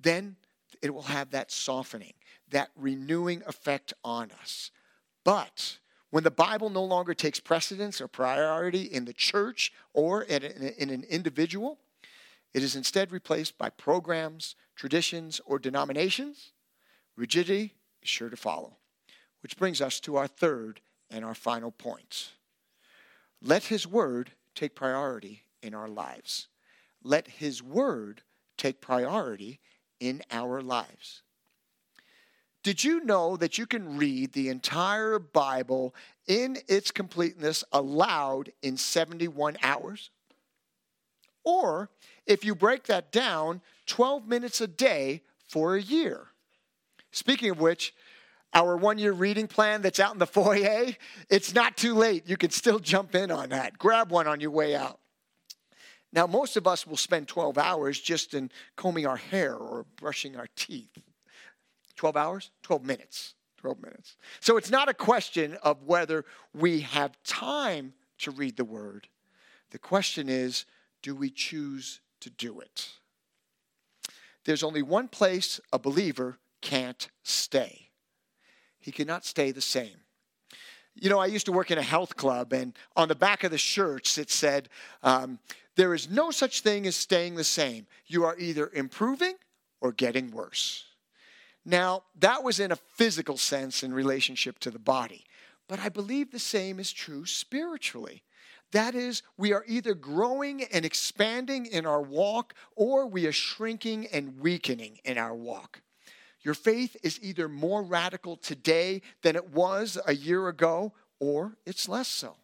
then 0.00 0.36
it 0.80 0.94
will 0.94 1.02
have 1.02 1.30
that 1.30 1.50
softening, 1.50 2.14
that 2.50 2.70
renewing 2.76 3.42
effect 3.46 3.92
on 4.04 4.30
us. 4.40 4.70
But 5.24 5.78
when 6.10 6.24
the 6.24 6.30
Bible 6.30 6.70
no 6.70 6.84
longer 6.84 7.14
takes 7.14 7.38
precedence 7.38 8.00
or 8.00 8.08
priority 8.08 8.82
in 8.82 9.04
the 9.04 9.12
church 9.12 9.72
or 9.92 10.22
in, 10.22 10.42
an 10.42 11.04
individual, 11.08 11.78
it 12.54 12.62
is 12.62 12.74
instead 12.74 13.12
replaced 13.12 13.58
by 13.58 13.68
programs, 13.68 14.56
traditions, 14.74 15.40
or 15.44 15.58
denominations. 15.58 16.52
Rigidity 17.16 17.74
is 18.02 18.08
sure 18.08 18.30
to 18.30 18.36
follow. 18.36 18.76
Which 19.42 19.56
brings 19.56 19.80
us 19.80 20.00
to 20.00 20.16
our 20.16 20.26
third 20.26 20.80
and 21.10 21.24
our 21.24 21.34
final 21.34 21.70
point. 21.70 22.30
Let 23.42 23.64
His 23.64 23.86
Word 23.86 24.32
take 24.54 24.74
priority 24.74 25.42
in 25.62 25.74
our 25.74 25.88
lives. 25.88 26.48
Let 27.02 27.28
His 27.28 27.62
Word 27.62 28.22
take 28.56 28.80
priority 28.80 29.60
in 30.00 30.22
our 30.30 30.60
lives. 30.60 31.22
Did 32.68 32.84
you 32.84 33.02
know 33.02 33.34
that 33.38 33.56
you 33.56 33.64
can 33.64 33.96
read 33.96 34.34
the 34.34 34.50
entire 34.50 35.18
Bible 35.18 35.94
in 36.26 36.58
its 36.68 36.90
completeness 36.90 37.64
aloud 37.72 38.52
in 38.60 38.76
71 38.76 39.56
hours? 39.62 40.10
Or 41.44 41.88
if 42.26 42.44
you 42.44 42.54
break 42.54 42.84
that 42.84 43.10
down, 43.10 43.62
12 43.86 44.28
minutes 44.28 44.60
a 44.60 44.66
day 44.66 45.22
for 45.48 45.76
a 45.76 45.80
year. 45.80 46.26
Speaking 47.10 47.48
of 47.48 47.58
which, 47.58 47.94
our 48.52 48.76
one 48.76 48.98
year 48.98 49.12
reading 49.12 49.46
plan 49.46 49.80
that's 49.80 49.98
out 49.98 50.12
in 50.12 50.18
the 50.18 50.26
foyer, 50.26 50.94
it's 51.30 51.54
not 51.54 51.78
too 51.78 51.94
late. 51.94 52.28
You 52.28 52.36
can 52.36 52.50
still 52.50 52.80
jump 52.80 53.14
in 53.14 53.30
on 53.30 53.48
that. 53.48 53.78
Grab 53.78 54.10
one 54.10 54.26
on 54.26 54.40
your 54.40 54.50
way 54.50 54.76
out. 54.76 54.98
Now, 56.12 56.26
most 56.26 56.58
of 56.58 56.66
us 56.66 56.86
will 56.86 56.98
spend 56.98 57.28
12 57.28 57.56
hours 57.56 57.98
just 57.98 58.34
in 58.34 58.50
combing 58.76 59.06
our 59.06 59.16
hair 59.16 59.54
or 59.54 59.86
brushing 59.96 60.36
our 60.36 60.48
teeth. 60.54 60.98
12 61.98 62.16
hours? 62.16 62.50
12 62.62 62.84
minutes. 62.84 63.34
12 63.58 63.82
minutes. 63.82 64.16
So 64.40 64.56
it's 64.56 64.70
not 64.70 64.88
a 64.88 64.94
question 64.94 65.58
of 65.62 65.82
whether 65.82 66.24
we 66.54 66.80
have 66.80 67.22
time 67.24 67.92
to 68.18 68.30
read 68.30 68.56
the 68.56 68.64
word. 68.64 69.08
The 69.70 69.78
question 69.78 70.28
is 70.28 70.64
do 71.02 71.14
we 71.14 71.30
choose 71.30 72.00
to 72.20 72.30
do 72.30 72.60
it? 72.60 72.88
There's 74.44 74.62
only 74.62 74.82
one 74.82 75.08
place 75.08 75.60
a 75.72 75.78
believer 75.78 76.38
can't 76.62 77.08
stay. 77.22 77.90
He 78.80 78.92
cannot 78.92 79.24
stay 79.24 79.50
the 79.50 79.60
same. 79.60 79.96
You 80.94 81.10
know, 81.10 81.18
I 81.18 81.26
used 81.26 81.46
to 81.46 81.52
work 81.52 81.70
in 81.70 81.78
a 81.78 81.82
health 81.82 82.16
club, 82.16 82.52
and 82.52 82.74
on 82.96 83.08
the 83.08 83.14
back 83.14 83.44
of 83.44 83.50
the 83.50 83.58
shirts 83.58 84.18
it 84.18 84.30
said, 84.30 84.68
um, 85.02 85.38
There 85.76 85.94
is 85.94 86.10
no 86.10 86.30
such 86.30 86.62
thing 86.62 86.86
as 86.86 86.96
staying 86.96 87.36
the 87.36 87.44
same. 87.44 87.86
You 88.06 88.24
are 88.24 88.36
either 88.38 88.70
improving 88.72 89.34
or 89.80 89.92
getting 89.92 90.32
worse. 90.32 90.87
Now, 91.68 92.04
that 92.18 92.42
was 92.42 92.60
in 92.60 92.72
a 92.72 92.76
physical 92.76 93.36
sense 93.36 93.82
in 93.82 93.92
relationship 93.92 94.58
to 94.60 94.70
the 94.70 94.78
body, 94.78 95.26
but 95.68 95.78
I 95.78 95.90
believe 95.90 96.30
the 96.30 96.38
same 96.38 96.80
is 96.80 96.90
true 96.94 97.26
spiritually. 97.26 98.22
That 98.72 98.94
is, 98.94 99.22
we 99.36 99.52
are 99.52 99.66
either 99.68 99.92
growing 99.92 100.64
and 100.64 100.86
expanding 100.86 101.66
in 101.66 101.84
our 101.84 102.00
walk 102.00 102.54
or 102.74 103.06
we 103.06 103.26
are 103.26 103.32
shrinking 103.32 104.06
and 104.06 104.40
weakening 104.40 105.00
in 105.04 105.18
our 105.18 105.34
walk. 105.34 105.82
Your 106.40 106.54
faith 106.54 106.96
is 107.02 107.20
either 107.20 107.50
more 107.50 107.82
radical 107.82 108.36
today 108.36 109.02
than 109.20 109.36
it 109.36 109.50
was 109.50 109.98
a 110.06 110.14
year 110.14 110.48
ago 110.48 110.94
or 111.20 111.58
it's 111.66 111.86
less 111.86 112.08
so. 112.08 112.36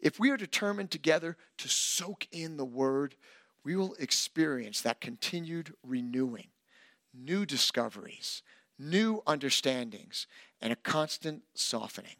If 0.00 0.18
we 0.18 0.30
are 0.30 0.38
determined 0.38 0.90
together 0.90 1.36
to 1.58 1.68
soak 1.68 2.26
in 2.32 2.56
the 2.56 2.64
word, 2.64 3.16
we 3.64 3.76
will 3.76 3.94
experience 3.98 4.80
that 4.80 5.02
continued 5.02 5.74
renewing 5.82 6.46
new 7.16 7.46
discoveries, 7.46 8.42
new 8.78 9.22
understandings, 9.26 10.26
and 10.60 10.72
a 10.72 10.76
constant 10.76 11.42
softening. 11.54 12.16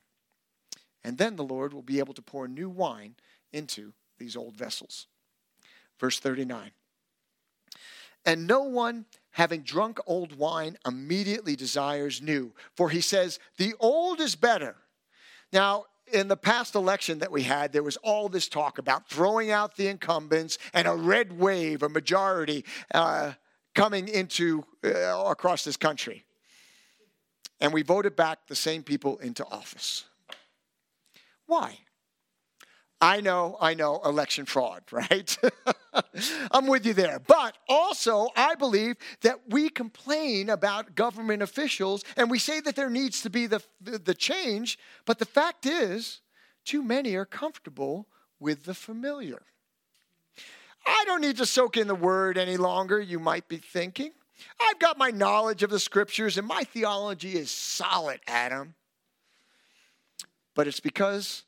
And 1.04 1.18
then 1.18 1.36
the 1.36 1.44
Lord 1.44 1.72
will 1.72 1.82
be 1.82 1.98
able 1.98 2.14
to 2.14 2.22
pour 2.22 2.48
new 2.48 2.68
wine 2.68 3.14
into 3.52 3.92
these 4.18 4.36
old 4.36 4.56
vessels. 4.56 5.06
Verse 5.98 6.18
39 6.18 6.72
And 8.24 8.46
no 8.46 8.62
one, 8.62 9.06
having 9.30 9.62
drunk 9.62 9.98
old 10.06 10.36
wine, 10.36 10.78
immediately 10.86 11.56
desires 11.56 12.20
new, 12.20 12.52
for 12.74 12.90
he 12.90 13.00
says, 13.00 13.38
The 13.56 13.74
old 13.78 14.20
is 14.20 14.34
better. 14.34 14.76
Now, 15.52 15.84
in 16.12 16.28
the 16.28 16.36
past 16.36 16.74
election 16.74 17.18
that 17.18 17.32
we 17.32 17.42
had, 17.42 17.72
there 17.72 17.82
was 17.82 17.96
all 17.98 18.28
this 18.28 18.48
talk 18.48 18.78
about 18.78 19.08
throwing 19.08 19.50
out 19.50 19.76
the 19.76 19.88
incumbents 19.88 20.58
and 20.72 20.86
a 20.86 20.94
red 20.94 21.38
wave, 21.38 21.82
a 21.82 21.88
majority. 21.88 22.64
Uh, 22.94 23.32
coming 23.76 24.08
into 24.08 24.64
uh, 24.84 25.24
across 25.26 25.62
this 25.62 25.76
country. 25.76 26.24
And 27.60 27.72
we 27.72 27.82
voted 27.82 28.16
back 28.16 28.48
the 28.48 28.56
same 28.56 28.82
people 28.82 29.18
into 29.18 29.44
office. 29.46 30.04
Why? 31.46 31.78
I 33.00 33.20
know, 33.20 33.58
I 33.60 33.74
know, 33.74 34.00
election 34.04 34.46
fraud, 34.46 34.82
right? 34.90 35.36
I'm 36.50 36.66
with 36.66 36.86
you 36.86 36.94
there. 36.94 37.20
But 37.20 37.56
also, 37.68 38.28
I 38.34 38.54
believe 38.54 38.96
that 39.20 39.40
we 39.48 39.68
complain 39.68 40.48
about 40.48 40.94
government 40.94 41.42
officials 41.42 42.02
and 42.16 42.30
we 42.30 42.38
say 42.38 42.60
that 42.60 42.74
there 42.74 42.90
needs 42.90 43.20
to 43.22 43.30
be 43.30 43.46
the, 43.46 43.62
the, 43.80 43.98
the, 43.98 44.14
change, 44.14 44.78
but 45.04 45.18
the 45.18 45.26
fact 45.26 45.66
is, 45.66 46.20
too 46.64 46.82
many 46.82 47.14
are 47.14 47.26
comfortable 47.26 48.08
with 48.40 48.64
the 48.64 48.74
familiar. 48.74 49.42
I 50.86 51.04
don't 51.06 51.20
need 51.20 51.36
to 51.38 51.46
soak 51.46 51.76
in 51.76 51.88
the 51.88 51.94
word 51.94 52.38
any 52.38 52.56
longer, 52.56 53.00
you 53.00 53.18
might 53.18 53.48
be 53.48 53.58
thinking. 53.58 54.12
I've 54.60 54.78
got 54.78 54.98
my 54.98 55.10
knowledge 55.10 55.62
of 55.62 55.70
the 55.70 55.80
scriptures 55.80 56.38
and 56.38 56.46
my 56.46 56.64
theology 56.64 57.36
is 57.36 57.50
solid, 57.50 58.20
Adam. 58.26 58.74
But 60.54 60.66
it's 60.66 60.80
because 60.80 61.44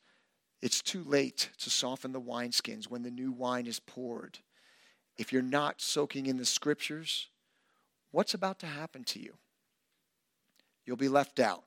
It's 0.60 0.82
too 0.82 1.04
late 1.04 1.50
to 1.58 1.70
soften 1.70 2.12
the 2.12 2.20
wineskins 2.20 2.88
when 2.88 3.02
the 3.02 3.10
new 3.10 3.30
wine 3.30 3.66
is 3.66 3.78
poured. 3.78 4.38
If 5.16 5.32
you're 5.32 5.42
not 5.42 5.80
soaking 5.80 6.26
in 6.26 6.36
the 6.36 6.44
scriptures, 6.44 7.28
what's 8.10 8.34
about 8.34 8.58
to 8.60 8.66
happen 8.66 9.04
to 9.04 9.20
you? 9.20 9.34
You'll 10.84 10.96
be 10.96 11.08
left 11.08 11.38
out. 11.38 11.64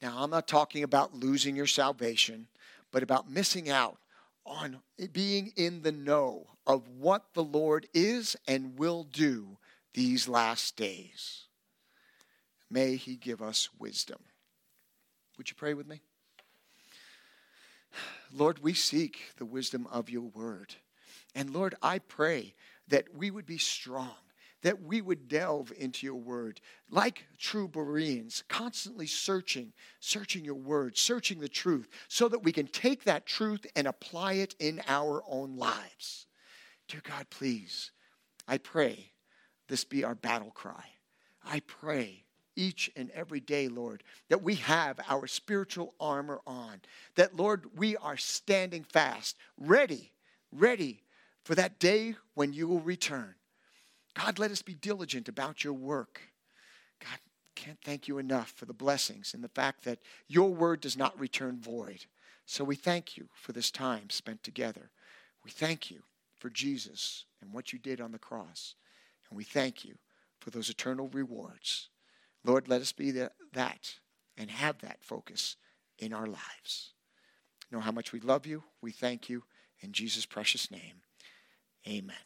Now, 0.00 0.16
I'm 0.18 0.30
not 0.30 0.46
talking 0.46 0.82
about 0.82 1.14
losing 1.14 1.56
your 1.56 1.66
salvation, 1.66 2.48
but 2.90 3.02
about 3.02 3.30
missing 3.30 3.68
out 3.70 3.98
on 4.44 4.78
being 5.12 5.52
in 5.56 5.82
the 5.82 5.92
know 5.92 6.46
of 6.66 6.88
what 6.88 7.34
the 7.34 7.44
Lord 7.44 7.86
is 7.94 8.36
and 8.46 8.78
will 8.78 9.04
do 9.04 9.58
these 9.94 10.28
last 10.28 10.76
days. 10.76 11.44
May 12.70 12.96
He 12.96 13.16
give 13.16 13.40
us 13.40 13.68
wisdom. 13.78 14.18
Would 15.38 15.48
you 15.48 15.56
pray 15.56 15.74
with 15.74 15.86
me? 15.86 16.00
Lord, 18.32 18.58
we 18.62 18.74
seek 18.74 19.32
the 19.36 19.44
wisdom 19.44 19.86
of 19.90 20.10
your 20.10 20.22
word. 20.22 20.74
And 21.34 21.50
Lord, 21.50 21.74
I 21.82 21.98
pray 21.98 22.54
that 22.88 23.14
we 23.14 23.30
would 23.30 23.46
be 23.46 23.58
strong, 23.58 24.14
that 24.62 24.82
we 24.82 25.00
would 25.00 25.28
delve 25.28 25.72
into 25.78 26.06
your 26.06 26.16
word 26.16 26.60
like 26.90 27.26
true 27.38 27.68
Bereans, 27.68 28.42
constantly 28.48 29.06
searching, 29.06 29.72
searching 30.00 30.44
your 30.44 30.54
word, 30.54 30.96
searching 30.96 31.40
the 31.40 31.48
truth, 31.48 31.88
so 32.08 32.28
that 32.28 32.42
we 32.42 32.52
can 32.52 32.66
take 32.66 33.04
that 33.04 33.26
truth 33.26 33.66
and 33.76 33.86
apply 33.86 34.34
it 34.34 34.54
in 34.58 34.82
our 34.88 35.22
own 35.28 35.56
lives. 35.56 36.26
Dear 36.88 37.02
God, 37.02 37.26
please, 37.30 37.90
I 38.46 38.58
pray 38.58 39.12
this 39.68 39.84
be 39.84 40.04
our 40.04 40.14
battle 40.14 40.50
cry. 40.50 40.84
I 41.44 41.60
pray 41.60 42.24
each 42.54 42.90
and 42.96 43.10
every 43.10 43.40
day, 43.40 43.68
Lord, 43.68 44.02
that 44.28 44.42
we 44.42 44.54
have 44.56 44.98
our 45.08 45.26
spiritual 45.26 45.94
armor 46.00 46.40
on, 46.46 46.80
that, 47.16 47.36
Lord, 47.36 47.66
we 47.76 47.96
are 47.96 48.16
standing 48.16 48.84
fast, 48.84 49.36
ready, 49.58 50.12
ready 50.50 51.02
for 51.44 51.54
that 51.54 51.78
day 51.78 52.16
when 52.34 52.52
you 52.52 52.66
will 52.66 52.80
return. 52.80 53.34
God, 54.14 54.38
let 54.38 54.50
us 54.50 54.62
be 54.62 54.74
diligent 54.74 55.28
about 55.28 55.62
your 55.62 55.74
work. 55.74 56.20
God, 57.00 57.18
can't 57.54 57.78
thank 57.84 58.08
you 58.08 58.18
enough 58.18 58.50
for 58.50 58.64
the 58.64 58.72
blessings 58.72 59.34
and 59.34 59.44
the 59.44 59.48
fact 59.48 59.84
that 59.84 59.98
your 60.28 60.50
word 60.54 60.80
does 60.80 60.96
not 60.96 61.18
return 61.20 61.58
void. 61.60 62.06
So 62.46 62.64
we 62.64 62.76
thank 62.76 63.16
you 63.16 63.28
for 63.34 63.52
this 63.52 63.70
time 63.70 64.08
spent 64.08 64.42
together. 64.42 64.90
We 65.44 65.50
thank 65.50 65.90
you 65.90 66.02
for 66.38 66.50
Jesus 66.50 67.24
and 67.40 67.52
what 67.52 67.72
you 67.72 67.78
did 67.78 68.00
on 68.00 68.12
the 68.12 68.18
cross. 68.18 68.74
And 69.28 69.36
we 69.36 69.44
thank 69.44 69.84
you 69.84 69.96
for 70.40 70.50
those 70.50 70.70
eternal 70.70 71.08
rewards. 71.08 71.88
Lord, 72.44 72.68
let 72.68 72.80
us 72.80 72.92
be 72.92 73.10
that 73.10 73.98
and 74.36 74.50
have 74.50 74.78
that 74.80 75.02
focus 75.02 75.56
in 75.98 76.12
our 76.12 76.26
lives. 76.26 76.92
Know 77.72 77.80
how 77.80 77.92
much 77.92 78.12
we 78.12 78.20
love 78.20 78.46
you. 78.46 78.62
We 78.80 78.92
thank 78.92 79.28
you. 79.28 79.44
In 79.80 79.92
Jesus' 79.92 80.26
precious 80.26 80.70
name, 80.70 81.02
amen. 81.86 82.25